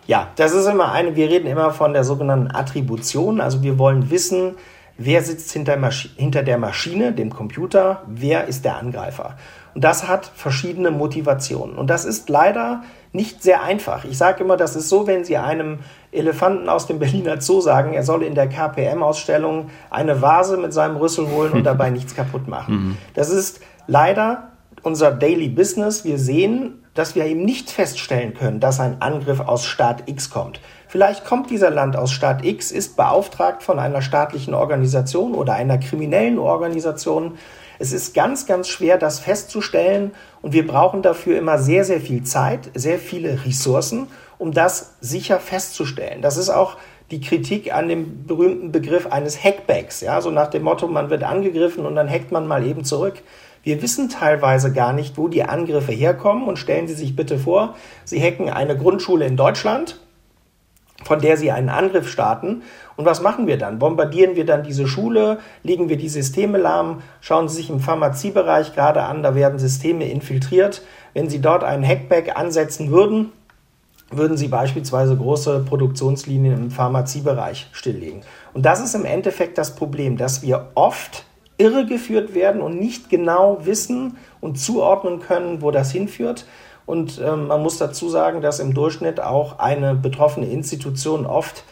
Ja, 0.07 0.29
das 0.37 0.53
ist 0.53 0.67
immer 0.67 0.93
eine, 0.93 1.17
wir 1.17 1.31
reden 1.31 1.47
immer 1.47 1.71
von 1.71 1.93
der 1.93 2.05
sogenannten 2.05 2.55
Attribution. 2.55 3.41
Also 3.41 3.63
wir 3.63 3.79
wollen 3.79 4.11
wissen, 4.11 4.57
wer 4.99 5.23
sitzt 5.23 5.53
hinter, 5.53 5.79
hinter 6.17 6.43
der 6.43 6.59
Maschine, 6.59 7.13
dem 7.13 7.31
Computer, 7.31 8.03
wer 8.07 8.47
ist 8.47 8.65
der 8.65 8.77
Angreifer. 8.77 9.37
Und 9.75 9.85
das 9.85 10.09
hat 10.09 10.31
verschiedene 10.35 10.91
Motivationen. 10.91 11.77
Und 11.77 11.89
das 11.89 12.05
ist 12.05 12.29
leider 12.29 12.83
nicht 13.13 13.43
sehr 13.43 13.63
einfach. 13.63 14.05
Ich 14.05 14.19
sage 14.19 14.45
immer, 14.45 14.57
das 14.57 14.77
ist 14.77 14.89
so, 14.89 15.07
wenn 15.07 15.25
Sie 15.25 15.37
einem 15.37 15.79
Elefanten 16.11 16.69
aus 16.69 16.87
dem 16.87 16.99
Berliner 16.99 17.41
Zoo 17.41 17.61
sagen, 17.61 17.95
er 17.95 18.03
solle 18.03 18.27
in 18.27 18.35
der 18.35 18.49
KPM-Ausstellung 18.49 19.71
eine 19.91 20.21
Vase 20.21 20.57
mit 20.57 20.73
seinem 20.73 20.97
Rüssel 20.97 21.31
holen 21.31 21.53
und 21.53 21.65
dabei 21.65 21.91
nichts 21.91 22.15
kaputt 22.15 22.49
machen. 22.49 22.75
Mhm. 22.75 22.97
Das 23.15 23.31
ist 23.31 23.61
leider 23.87 24.49
unser 24.83 25.11
Daily 25.11 25.49
Business. 25.49 26.05
Wir 26.05 26.19
sehen, 26.19 26.82
dass 26.95 27.15
wir 27.15 27.25
eben 27.25 27.45
nicht 27.45 27.71
feststellen 27.71 28.35
können, 28.35 28.61
dass 28.61 28.81
ein 28.81 29.01
Angriff 29.01 29.41
aus 29.41 29.65
Staat 29.65 30.09
X 30.09 30.31
kommt. 30.31 30.61
Vielleicht 30.89 31.25
kommt 31.25 31.51
dieser 31.51 31.71
Land 31.71 31.97
aus 31.97 32.13
Staat 32.13 32.45
X, 32.45 32.71
ist 32.71 32.97
beauftragt 32.97 33.63
von 33.63 33.79
einer 33.79 34.03
staatlichen 34.03 34.53
Organisation 34.53 35.35
oder 35.35 35.55
einer 35.55 35.79
kriminellen 35.79 36.39
Organisation. 36.39 37.39
Es 37.79 37.93
ist 37.93 38.15
ganz, 38.15 38.47
ganz 38.47 38.69
schwer, 38.69 38.99
das 38.99 39.19
festzustellen 39.19 40.13
und 40.43 40.53
wir 40.53 40.67
brauchen 40.67 41.01
dafür 41.01 41.39
immer 41.39 41.59
sehr, 41.59 41.85
sehr 41.85 42.01
viel 42.01 42.25
Zeit, 42.25 42.71
sehr 42.75 42.99
viele 42.99 43.45
Ressourcen, 43.47 44.09
um 44.37 44.53
das 44.53 44.97
sicher 45.01 45.41
festzustellen. 45.41 46.21
Das 46.21 46.37
ist 46.37 46.51
auch 46.51 46.77
die 47.11 47.21
Kritik 47.21 47.73
an 47.73 47.89
dem 47.89 48.27
berühmten 48.27 48.73
Begriff 48.73 49.07
eines 49.07 49.43
Hackbacks, 49.43 50.01
ja, 50.01 50.21
so 50.21 50.31
nach 50.31 50.49
dem 50.49 50.63
Motto, 50.63 50.89
man 50.89 51.11
wird 51.11 51.23
angegriffen 51.23 51.87
und 51.87 51.95
dann 51.95 52.09
hackt 52.09 52.33
man 52.33 52.47
mal 52.47 52.67
eben 52.67 52.85
zurück. 52.85 53.23
Wir 53.63 53.81
wissen 53.83 54.09
teilweise 54.09 54.73
gar 54.73 54.93
nicht, 54.93 55.17
wo 55.17 55.29
die 55.29 55.45
Angriffe 55.45 55.93
herkommen 55.93 56.49
und 56.49 56.59
stellen 56.59 56.89
Sie 56.89 56.95
sich 56.95 57.15
bitte 57.15 57.39
vor, 57.39 57.77
Sie 58.05 58.21
hacken 58.21 58.51
eine 58.51 58.77
Grundschule 58.77 59.27
in 59.27 59.37
Deutschland 59.37 59.99
von 61.05 61.21
der 61.21 61.37
sie 61.37 61.51
einen 61.51 61.69
Angriff 61.69 62.09
starten. 62.09 62.63
Und 62.97 63.05
was 63.05 63.23
machen 63.23 63.47
wir 63.47 63.59
dann? 63.59 63.79
Bombardieren 63.79 64.37
wir 64.37 64.47
dann 64.47 64.63
diese 64.63 64.87
Schule? 64.87 65.39
Legen 65.63 65.89
wir 65.89 65.97
die 65.97 66.09
Systeme 66.09 66.59
lahm? 66.59 67.03
Schauen 67.21 67.49
Sie 67.49 67.57
sich 67.57 67.71
im 67.71 67.81
Pharmaziebereich 67.81 68.75
gerade 68.75 69.03
an, 69.03 69.23
da 69.23 69.35
werden 69.35 69.59
Systeme 69.59 70.09
infiltriert. 70.09 70.83
Wenn 71.15 71.29
Sie 71.29 71.41
dort 71.41 71.65
einen 71.65 71.87
Hackback 71.87 72.37
ansetzen 72.37 72.91
würden, 72.91 73.33
würden 74.11 74.37
Sie 74.37 74.49
beispielsweise 74.49 75.17
große 75.17 75.61
Produktionslinien 75.61 76.55
im 76.55 76.71
Pharmaziebereich 76.71 77.69
stilllegen. 77.73 78.23
Und 78.53 78.67
das 78.67 78.81
ist 78.81 78.95
im 78.95 79.05
Endeffekt 79.05 79.57
das 79.57 79.75
Problem, 79.75 80.17
dass 80.17 80.43
wir 80.43 80.69
oft 80.75 81.25
irregeführt 81.59 82.35
werden 82.35 82.61
und 82.61 82.79
nicht 82.79 83.11
genau 83.11 83.59
wissen 83.65 84.17
und 84.41 84.59
zuordnen 84.59 85.21
können, 85.21 85.63
wo 85.63 85.71
das 85.71 85.93
hinführt. 85.93 86.47
Und 86.87 87.21
ähm, 87.25 87.47
man 87.47 87.63
muss 87.63 87.79
dazu 87.79 88.09
sagen, 88.09 88.41
dass 88.41 88.59
im 88.59 88.75
Durchschnitt 88.75 89.21
auch 89.21 89.59
eine 89.59 89.95
betroffene 89.95 90.47
Institution 90.47 91.27
oft 91.27 91.65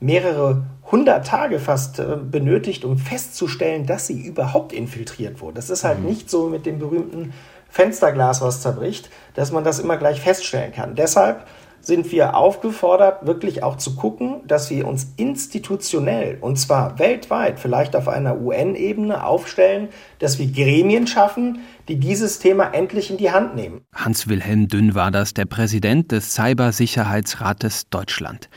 mehrere 0.00 0.62
hundert 0.90 1.26
Tage 1.26 1.58
fast 1.58 1.98
äh, 1.98 2.16
benötigt, 2.20 2.84
um 2.84 2.98
festzustellen, 2.98 3.86
dass 3.86 4.06
sie 4.06 4.20
überhaupt 4.20 4.72
infiltriert 4.72 5.40
wurde. 5.40 5.54
Das 5.54 5.70
ist 5.70 5.84
halt 5.84 6.00
mhm. 6.00 6.06
nicht 6.06 6.30
so 6.30 6.48
mit 6.48 6.66
dem 6.66 6.78
berühmten 6.78 7.32
Fensterglas, 7.68 8.40
was 8.40 8.62
zerbricht, 8.62 9.10
dass 9.34 9.52
man 9.52 9.64
das 9.64 9.78
immer 9.78 9.96
gleich 9.96 10.20
feststellen 10.20 10.72
kann. 10.72 10.94
Deshalb 10.94 11.46
sind 11.80 12.10
wir 12.12 12.36
aufgefordert, 12.36 13.26
wirklich 13.26 13.62
auch 13.62 13.76
zu 13.76 13.96
gucken, 13.96 14.42
dass 14.46 14.70
wir 14.70 14.86
uns 14.86 15.12
institutionell, 15.16 16.38
und 16.40 16.56
zwar 16.58 16.98
weltweit, 16.98 17.60
vielleicht 17.60 17.96
auf 17.96 18.08
einer 18.08 18.40
UN-Ebene 18.40 19.24
aufstellen, 19.24 19.88
dass 20.18 20.38
wir 20.38 20.50
Gremien 20.50 21.06
schaffen, 21.06 21.60
die 21.88 21.96
dieses 21.96 22.38
Thema 22.38 22.74
endlich 22.74 23.10
in 23.10 23.16
die 23.16 23.30
Hand 23.30 23.54
nehmen. 23.54 23.80
Hans-Wilhelm 23.94 24.68
Dünn 24.68 24.94
war 24.94 25.10
das, 25.10 25.34
der 25.34 25.46
Präsident 25.46 26.12
des 26.12 26.34
Cybersicherheitsrates 26.34 27.88
Deutschland. 27.88 28.50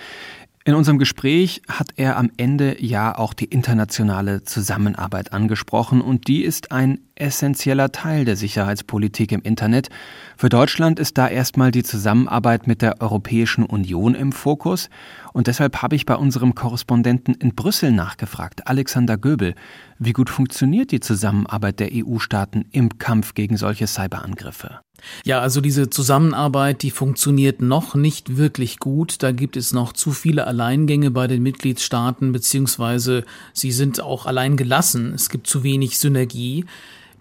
In 0.71 0.77
unserem 0.77 0.99
Gespräch 0.99 1.61
hat 1.67 1.89
er 1.97 2.15
am 2.15 2.31
Ende 2.37 2.81
ja 2.81 3.17
auch 3.17 3.33
die 3.33 3.43
internationale 3.43 4.45
Zusammenarbeit 4.45 5.33
angesprochen 5.33 5.99
und 5.99 6.29
die 6.29 6.45
ist 6.45 6.71
ein 6.71 6.99
essentieller 7.15 7.91
Teil 7.91 8.23
der 8.23 8.37
Sicherheitspolitik 8.37 9.33
im 9.33 9.41
Internet. 9.41 9.89
Für 10.37 10.47
Deutschland 10.47 10.97
ist 10.97 11.17
da 11.17 11.27
erstmal 11.27 11.71
die 11.71 11.83
Zusammenarbeit 11.83 12.67
mit 12.67 12.81
der 12.81 13.01
Europäischen 13.01 13.65
Union 13.65 14.15
im 14.15 14.31
Fokus 14.31 14.89
und 15.33 15.47
deshalb 15.47 15.81
habe 15.81 15.97
ich 15.97 16.05
bei 16.05 16.15
unserem 16.15 16.55
Korrespondenten 16.55 17.33
in 17.33 17.53
Brüssel 17.53 17.91
nachgefragt, 17.91 18.69
Alexander 18.69 19.17
Göbel, 19.17 19.55
wie 19.99 20.13
gut 20.13 20.29
funktioniert 20.29 20.91
die 20.91 21.01
Zusammenarbeit 21.01 21.81
der 21.81 21.89
EU-Staaten 21.91 22.63
im 22.71 22.97
Kampf 22.97 23.33
gegen 23.33 23.57
solche 23.57 23.87
Cyberangriffe? 23.87 24.79
Ja, 25.23 25.39
also 25.39 25.61
diese 25.61 25.89
Zusammenarbeit, 25.89 26.81
die 26.83 26.91
funktioniert 26.91 27.61
noch 27.61 27.95
nicht 27.95 28.37
wirklich 28.37 28.79
gut. 28.79 29.23
Da 29.23 29.31
gibt 29.31 29.57
es 29.57 29.73
noch 29.73 29.93
zu 29.93 30.11
viele 30.11 30.47
Alleingänge 30.47 31.11
bei 31.11 31.27
den 31.27 31.43
Mitgliedstaaten, 31.43 32.31
beziehungsweise 32.31 33.23
sie 33.53 33.71
sind 33.71 34.01
auch 34.01 34.25
allein 34.25 34.57
gelassen. 34.57 35.13
Es 35.13 35.29
gibt 35.29 35.47
zu 35.47 35.63
wenig 35.63 35.99
Synergie. 35.99 36.65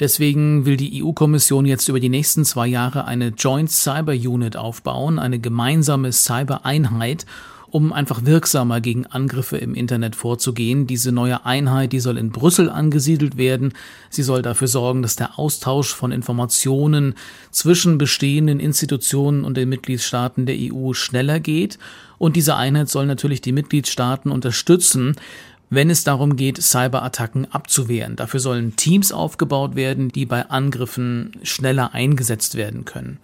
Deswegen 0.00 0.64
will 0.64 0.78
die 0.78 1.04
EU-Kommission 1.04 1.66
jetzt 1.66 1.88
über 1.88 2.00
die 2.00 2.08
nächsten 2.08 2.46
zwei 2.46 2.66
Jahre 2.66 3.04
eine 3.04 3.28
Joint 3.28 3.70
Cyber 3.70 4.14
Unit 4.14 4.56
aufbauen, 4.56 5.18
eine 5.18 5.38
gemeinsame 5.38 6.10
Cyber-Einheit, 6.10 7.26
um 7.70 7.92
einfach 7.92 8.24
wirksamer 8.24 8.80
gegen 8.80 9.06
Angriffe 9.06 9.56
im 9.56 9.74
Internet 9.74 10.16
vorzugehen. 10.16 10.87
Diese 10.87 11.12
neue 11.12 11.44
Einheit, 11.46 11.92
die 11.92 12.00
soll 12.00 12.18
in 12.18 12.30
Brüssel 12.30 12.68
angesiedelt 12.68 13.37
werden. 13.37 13.72
Sie 14.09 14.22
soll 14.22 14.42
dafür 14.42 14.68
sorgen, 14.68 15.02
dass 15.02 15.16
der 15.16 15.38
Austausch 15.38 15.94
von 15.94 16.12
Informationen 16.12 17.14
zwischen 17.50 17.98
bestehenden 17.98 18.61
Institutionen 18.61 19.44
und 19.44 19.56
den 19.56 19.68
Mitgliedstaaten 19.68 20.46
der 20.46 20.56
EU 20.59 20.92
schneller 20.92 21.40
geht. 21.40 21.78
Und 22.18 22.37
diese 22.37 22.56
Einheit 22.56 22.90
soll 22.90 23.06
natürlich 23.06 23.40
die 23.40 23.52
Mitgliedstaaten 23.52 24.30
unterstützen, 24.30 25.16
wenn 25.70 25.88
es 25.88 26.02
darum 26.02 26.35
geht, 26.35 26.61
Cyberattacken 26.61 27.50
abzuwehren. 27.52 28.16
Dafür 28.16 28.40
sollen 28.40 28.74
Teams 28.74 29.12
aufgebaut 29.12 29.76
werden, 29.76 30.09
die 30.09 30.26
bei 30.26 30.50
Angriffen 30.50 31.33
schneller 31.44 31.94
eingesetzt 31.94 32.56
werden 32.56 32.85
können. 32.85 33.18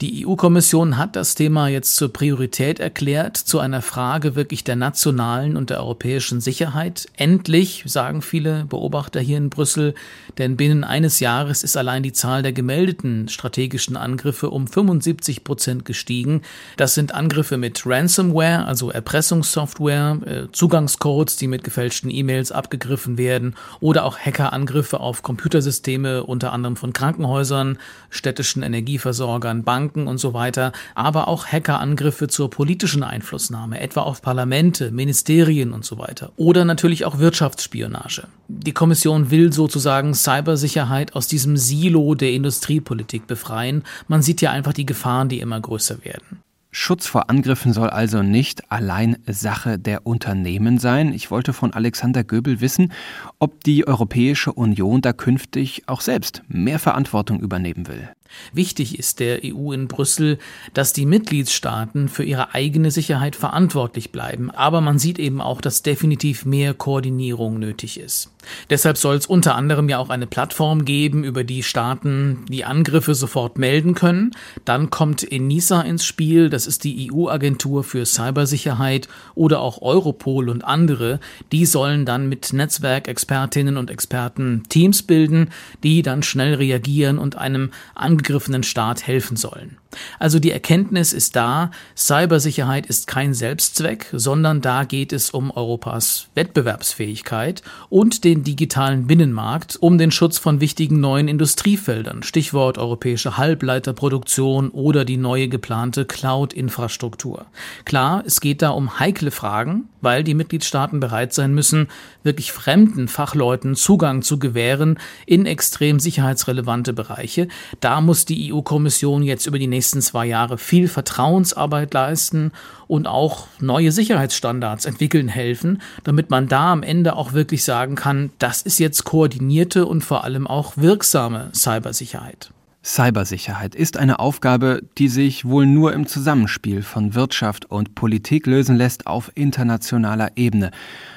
Die 0.00 0.26
EU-Kommission 0.26 0.96
hat 0.96 1.16
das 1.16 1.34
Thema 1.34 1.68
jetzt 1.68 1.96
zur 1.96 2.12
Priorität 2.12 2.80
erklärt, 2.80 3.36
zu 3.36 3.58
einer 3.58 3.82
Frage 3.82 4.34
wirklich 4.34 4.64
der 4.64 4.76
nationalen 4.76 5.56
und 5.56 5.70
der 5.70 5.80
europäischen 5.80 6.40
Sicherheit. 6.40 7.08
Endlich, 7.16 7.84
sagen 7.86 8.22
viele 8.22 8.64
Beobachter 8.64 9.20
hier 9.20 9.38
in 9.38 9.50
Brüssel, 9.50 9.94
denn 10.38 10.56
binnen 10.56 10.84
eines 10.84 11.20
Jahres 11.20 11.62
ist 11.62 11.76
allein 11.76 12.02
die 12.02 12.12
Zahl 12.12 12.42
der 12.42 12.52
gemeldeten 12.52 13.28
strategischen 13.28 13.96
Angriffe 13.96 14.50
um 14.50 14.66
75 14.66 15.44
Prozent 15.44 15.84
gestiegen. 15.84 16.42
Das 16.76 16.94
sind 16.94 17.14
Angriffe 17.14 17.56
mit 17.58 17.82
Ransomware, 17.86 18.64
also 18.66 18.90
Erpressungssoftware, 18.90 20.18
äh, 20.24 20.52
Zugangscodes, 20.52 21.36
die 21.36 21.48
mit 21.48 21.64
gefälschten 21.64 21.91
E-Mails 22.10 22.52
abgegriffen 22.52 23.18
werden 23.18 23.54
oder 23.80 24.04
auch 24.04 24.18
Hackerangriffe 24.18 25.00
auf 25.00 25.22
Computersysteme, 25.22 26.24
unter 26.24 26.52
anderem 26.52 26.76
von 26.76 26.92
Krankenhäusern, 26.92 27.78
städtischen 28.10 28.62
Energieversorgern, 28.62 29.64
Banken 29.64 30.06
und 30.06 30.18
so 30.18 30.34
weiter, 30.34 30.72
aber 30.94 31.28
auch 31.28 31.46
Hackerangriffe 31.46 32.28
zur 32.28 32.50
politischen 32.50 33.02
Einflussnahme, 33.02 33.80
etwa 33.80 34.02
auf 34.02 34.22
Parlamente, 34.22 34.90
Ministerien 34.90 35.72
und 35.72 35.84
so 35.84 35.98
weiter. 35.98 36.32
Oder 36.36 36.64
natürlich 36.64 37.04
auch 37.04 37.18
Wirtschaftsspionage. 37.18 38.28
Die 38.48 38.72
Kommission 38.72 39.30
will 39.30 39.52
sozusagen 39.52 40.14
Cybersicherheit 40.14 41.14
aus 41.14 41.26
diesem 41.26 41.56
Silo 41.56 42.14
der 42.14 42.32
Industriepolitik 42.32 43.26
befreien. 43.26 43.84
Man 44.08 44.22
sieht 44.22 44.40
ja 44.40 44.50
einfach 44.50 44.72
die 44.72 44.86
Gefahren, 44.86 45.28
die 45.28 45.40
immer 45.40 45.60
größer 45.60 46.04
werden. 46.04 46.42
Schutz 46.74 47.06
vor 47.06 47.28
Angriffen 47.28 47.74
soll 47.74 47.90
also 47.90 48.22
nicht 48.22 48.72
allein 48.72 49.18
Sache 49.26 49.78
der 49.78 50.06
Unternehmen 50.06 50.78
sein. 50.78 51.12
Ich 51.12 51.30
wollte 51.30 51.52
von 51.52 51.74
Alexander 51.74 52.24
Göbel 52.24 52.62
wissen, 52.62 52.94
ob 53.38 53.62
die 53.62 53.86
Europäische 53.86 54.54
Union 54.54 55.02
da 55.02 55.12
künftig 55.12 55.82
auch 55.86 56.00
selbst 56.00 56.42
mehr 56.48 56.78
Verantwortung 56.78 57.40
übernehmen 57.40 57.88
will. 57.88 58.08
Wichtig 58.52 58.98
ist 58.98 59.20
der 59.20 59.40
EU 59.44 59.72
in 59.72 59.88
Brüssel, 59.88 60.38
dass 60.74 60.92
die 60.92 61.06
Mitgliedstaaten 61.06 62.08
für 62.08 62.24
ihre 62.24 62.54
eigene 62.54 62.90
Sicherheit 62.90 63.36
verantwortlich 63.36 64.12
bleiben, 64.12 64.50
aber 64.50 64.80
man 64.80 64.98
sieht 64.98 65.18
eben 65.18 65.40
auch, 65.40 65.60
dass 65.60 65.82
definitiv 65.82 66.44
mehr 66.44 66.74
Koordinierung 66.74 67.58
nötig 67.58 67.98
ist. 67.98 68.30
Deshalb 68.70 68.96
soll 68.96 69.16
es 69.16 69.26
unter 69.26 69.54
anderem 69.54 69.88
ja 69.88 69.98
auch 69.98 70.10
eine 70.10 70.26
Plattform 70.26 70.84
geben, 70.84 71.22
über 71.22 71.44
die 71.44 71.62
Staaten 71.62 72.44
die 72.48 72.64
Angriffe 72.64 73.14
sofort 73.14 73.56
melden 73.56 73.94
können. 73.94 74.32
Dann 74.64 74.90
kommt 74.90 75.30
ENISA 75.30 75.82
ins 75.82 76.04
Spiel, 76.04 76.50
das 76.50 76.66
ist 76.66 76.82
die 76.82 77.12
EU-Agentur 77.12 77.84
für 77.84 78.04
Cybersicherheit 78.04 79.08
oder 79.34 79.60
auch 79.60 79.80
Europol 79.80 80.48
und 80.48 80.64
andere. 80.64 81.20
Die 81.52 81.66
sollen 81.66 82.04
dann 82.04 82.28
mit 82.28 82.52
Netzwerkexpertinnen 82.52 83.76
und 83.76 83.90
Experten 83.90 84.64
Teams 84.68 85.04
bilden, 85.04 85.50
die 85.84 86.02
dann 86.02 86.24
schnell 86.24 86.54
reagieren 86.54 87.18
und 87.18 87.36
einem 87.36 87.70
Angriff 87.94 88.21
angegriffenen 88.22 88.62
Staat 88.62 89.06
helfen 89.06 89.36
sollen. 89.36 89.78
Also 90.18 90.38
die 90.38 90.52
Erkenntnis 90.52 91.12
ist 91.12 91.36
da, 91.36 91.70
Cybersicherheit 91.96 92.86
ist 92.86 93.06
kein 93.06 93.34
Selbstzweck, 93.34 94.06
sondern 94.12 94.60
da 94.60 94.84
geht 94.84 95.12
es 95.12 95.30
um 95.30 95.50
Europas 95.50 96.28
Wettbewerbsfähigkeit 96.34 97.62
und 97.90 98.24
den 98.24 98.44
digitalen 98.44 99.06
Binnenmarkt, 99.06 99.76
um 99.80 99.98
den 99.98 100.10
Schutz 100.10 100.38
von 100.38 100.60
wichtigen 100.60 101.00
neuen 101.00 101.28
Industriefeldern, 101.28 102.22
Stichwort 102.22 102.78
europäische 102.78 103.36
Halbleiterproduktion 103.36 104.70
oder 104.70 105.04
die 105.04 105.16
neue 105.16 105.48
geplante 105.48 106.04
Cloud-Infrastruktur. 106.04 107.46
Klar, 107.84 108.22
es 108.24 108.40
geht 108.40 108.62
da 108.62 108.70
um 108.70 108.98
heikle 108.98 109.30
Fragen, 109.30 109.88
weil 110.00 110.24
die 110.24 110.34
Mitgliedstaaten 110.34 111.00
bereit 111.00 111.32
sein 111.32 111.54
müssen, 111.54 111.88
wirklich 112.22 112.52
fremden 112.52 113.08
Fachleuten 113.08 113.74
Zugang 113.74 114.22
zu 114.22 114.38
gewähren 114.38 114.98
in 115.26 115.46
extrem 115.46 116.00
sicherheitsrelevante 116.00 116.92
Bereiche. 116.92 117.48
Da 117.80 118.00
muss 118.00 118.11
die 118.12 118.52
EU-Kommission 118.52 119.22
jetzt 119.22 119.46
über 119.46 119.58
die 119.58 119.66
nächsten 119.66 120.00
zwei 120.00 120.26
Jahre 120.26 120.58
viel 120.58 120.88
Vertrauensarbeit 120.88 121.92
leisten 121.94 122.52
und 122.86 123.06
auch 123.06 123.46
neue 123.60 123.92
Sicherheitsstandards 123.92 124.84
entwickeln 124.84 125.28
helfen, 125.28 125.82
damit 126.04 126.30
man 126.30 126.48
da 126.48 126.72
am 126.72 126.82
Ende 126.82 127.16
auch 127.16 127.32
wirklich 127.32 127.64
sagen 127.64 127.94
kann, 127.94 128.30
das 128.38 128.62
ist 128.62 128.78
jetzt 128.78 129.04
koordinierte 129.04 129.86
und 129.86 130.02
vor 130.02 130.24
allem 130.24 130.46
auch 130.46 130.76
wirksame 130.76 131.50
Cybersicherheit. 131.54 132.50
Cybersicherheit 132.84 133.76
ist 133.76 133.96
eine 133.96 134.18
Aufgabe, 134.18 134.82
die 134.98 135.06
sich 135.06 135.44
wohl 135.44 135.66
nur 135.66 135.92
im 135.92 136.08
Zusammenspiel 136.08 136.82
von 136.82 137.14
Wirtschaft 137.14 137.64
und 137.64 137.94
Politik 137.94 138.46
lösen 138.46 138.74
lässt 138.74 139.06
auf 139.06 139.30
internationaler 139.36 140.32
Ebene. 140.34 140.72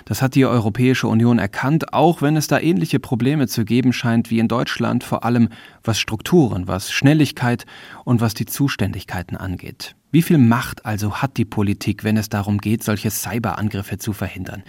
Das 0.06 0.22
hat 0.22 0.36
die 0.36 0.46
Europäische 0.46 1.08
Union 1.08 1.40
erkannt, 1.40 1.92
auch 1.92 2.22
wenn 2.22 2.36
es 2.36 2.46
da 2.46 2.60
ähnliche 2.60 3.00
Probleme 3.00 3.48
zu 3.48 3.66
geben 3.66 3.94
scheint 3.94 4.30
wie 4.30 4.38
in 4.38 4.48
Deutschland, 4.48 5.04
vor 5.04 5.24
allem 5.24 5.50
was 5.84 6.00
Strukturen, 6.00 6.68
was 6.68 6.92
Schnelligkeit 6.92 7.66
und 8.04 8.22
was 8.22 8.36
die 8.36 8.46
Zuständigkeiten 8.46 9.36
angeht. 9.36 9.96
Wie 10.12 10.22
viel 10.22 10.38
Macht 10.38 10.86
also 10.86 11.16
hat 11.16 11.38
die 11.38 11.46
Politik, 11.46 12.04
wenn 12.04 12.16
es 12.16 12.30
darum 12.30 12.60
geht, 12.60 12.84
solche 12.84 13.10
Cyberangriffe 13.10 13.98
zu 13.98 14.14
verhindern? 14.14 14.62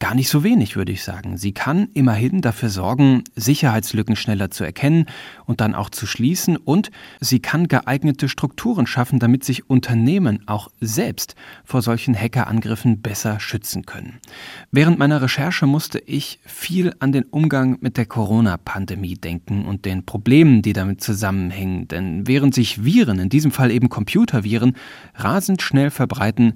Gar 0.00 0.14
nicht 0.14 0.30
so 0.30 0.42
wenig, 0.42 0.76
würde 0.76 0.92
ich 0.92 1.04
sagen. 1.04 1.36
Sie 1.36 1.52
kann 1.52 1.88
immerhin 1.92 2.40
dafür 2.40 2.70
sorgen, 2.70 3.22
Sicherheitslücken 3.36 4.16
schneller 4.16 4.50
zu 4.50 4.64
erkennen 4.64 5.04
und 5.44 5.60
dann 5.60 5.74
auch 5.74 5.90
zu 5.90 6.06
schließen 6.06 6.56
und 6.56 6.90
sie 7.20 7.40
kann 7.40 7.68
geeignete 7.68 8.30
Strukturen 8.30 8.86
schaffen, 8.86 9.18
damit 9.18 9.44
sich 9.44 9.68
Unternehmen 9.68 10.42
auch 10.48 10.68
selbst 10.80 11.34
vor 11.66 11.82
solchen 11.82 12.18
Hackerangriffen 12.18 13.02
besser 13.02 13.40
schützen 13.40 13.84
können. 13.84 14.20
Während 14.72 14.98
meiner 14.98 15.20
Recherche 15.20 15.66
musste 15.66 15.98
ich 15.98 16.40
viel 16.46 16.94
an 17.00 17.12
den 17.12 17.24
Umgang 17.24 17.76
mit 17.82 17.98
der 17.98 18.06
Corona-Pandemie 18.06 19.16
denken 19.16 19.66
und 19.66 19.84
den 19.84 20.06
Problemen, 20.06 20.62
die 20.62 20.72
damit 20.72 21.02
zusammenhängen. 21.02 21.88
Denn 21.88 22.26
während 22.26 22.54
sich 22.54 22.86
Viren, 22.86 23.18
in 23.18 23.28
diesem 23.28 23.50
Fall 23.50 23.70
eben 23.70 23.90
Computerviren, 23.90 24.76
rasend 25.14 25.60
schnell 25.60 25.90
verbreiten, 25.90 26.54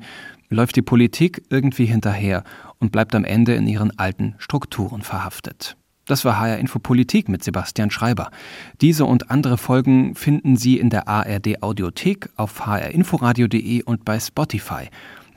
läuft 0.48 0.76
die 0.76 0.82
Politik 0.82 1.42
irgendwie 1.50 1.86
hinterher 1.86 2.44
und 2.78 2.92
bleibt 2.92 3.14
am 3.14 3.24
Ende 3.24 3.54
in 3.54 3.66
ihren 3.66 3.98
alten 3.98 4.34
Strukturen 4.38 5.02
verhaftet. 5.02 5.76
Das 6.06 6.24
war 6.26 6.38
HR 6.38 6.58
Info 6.58 6.78
Politik 6.78 7.30
mit 7.30 7.42
Sebastian 7.42 7.90
Schreiber. 7.90 8.30
Diese 8.82 9.06
und 9.06 9.30
andere 9.30 9.56
Folgen 9.56 10.14
finden 10.14 10.56
Sie 10.56 10.78
in 10.78 10.90
der 10.90 11.08
ARD 11.08 11.62
Audiothek, 11.62 12.28
auf 12.36 12.66
hrinforadio.de 12.66 13.82
und 13.82 14.04
bei 14.04 14.20
Spotify. 14.20 14.90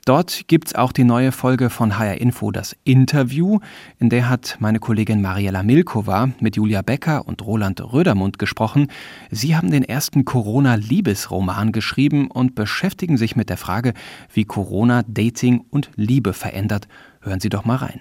Dort 0.07 0.47
gibt's 0.47 0.73
auch 0.73 0.93
die 0.93 1.03
neue 1.03 1.33
Folge 1.33 1.69
von 1.69 1.99
HR 1.99 2.21
Info, 2.21 2.51
das 2.51 2.77
Interview. 2.85 3.59
In 3.99 4.09
der 4.09 4.29
hat 4.29 4.55
meine 4.61 4.79
Kollegin 4.79 5.21
Mariella 5.21 5.63
Milkova 5.63 6.29
mit 6.39 6.55
Julia 6.55 6.81
Becker 6.81 7.27
und 7.27 7.45
Roland 7.45 7.81
Rödermund 7.81 8.39
gesprochen. 8.39 8.87
Sie 9.31 9.57
haben 9.57 9.69
den 9.69 9.83
ersten 9.83 10.23
Corona-Liebesroman 10.23 11.73
geschrieben 11.73 12.31
und 12.31 12.55
beschäftigen 12.55 13.17
sich 13.17 13.35
mit 13.35 13.49
der 13.49 13.57
Frage, 13.57 13.91
wie 14.31 14.45
Corona 14.45 15.03
Dating 15.05 15.65
und 15.71 15.91
Liebe 15.97 16.31
verändert. 16.31 16.87
Hören 17.19 17.41
Sie 17.41 17.49
doch 17.49 17.65
mal 17.65 17.75
rein. 17.75 17.99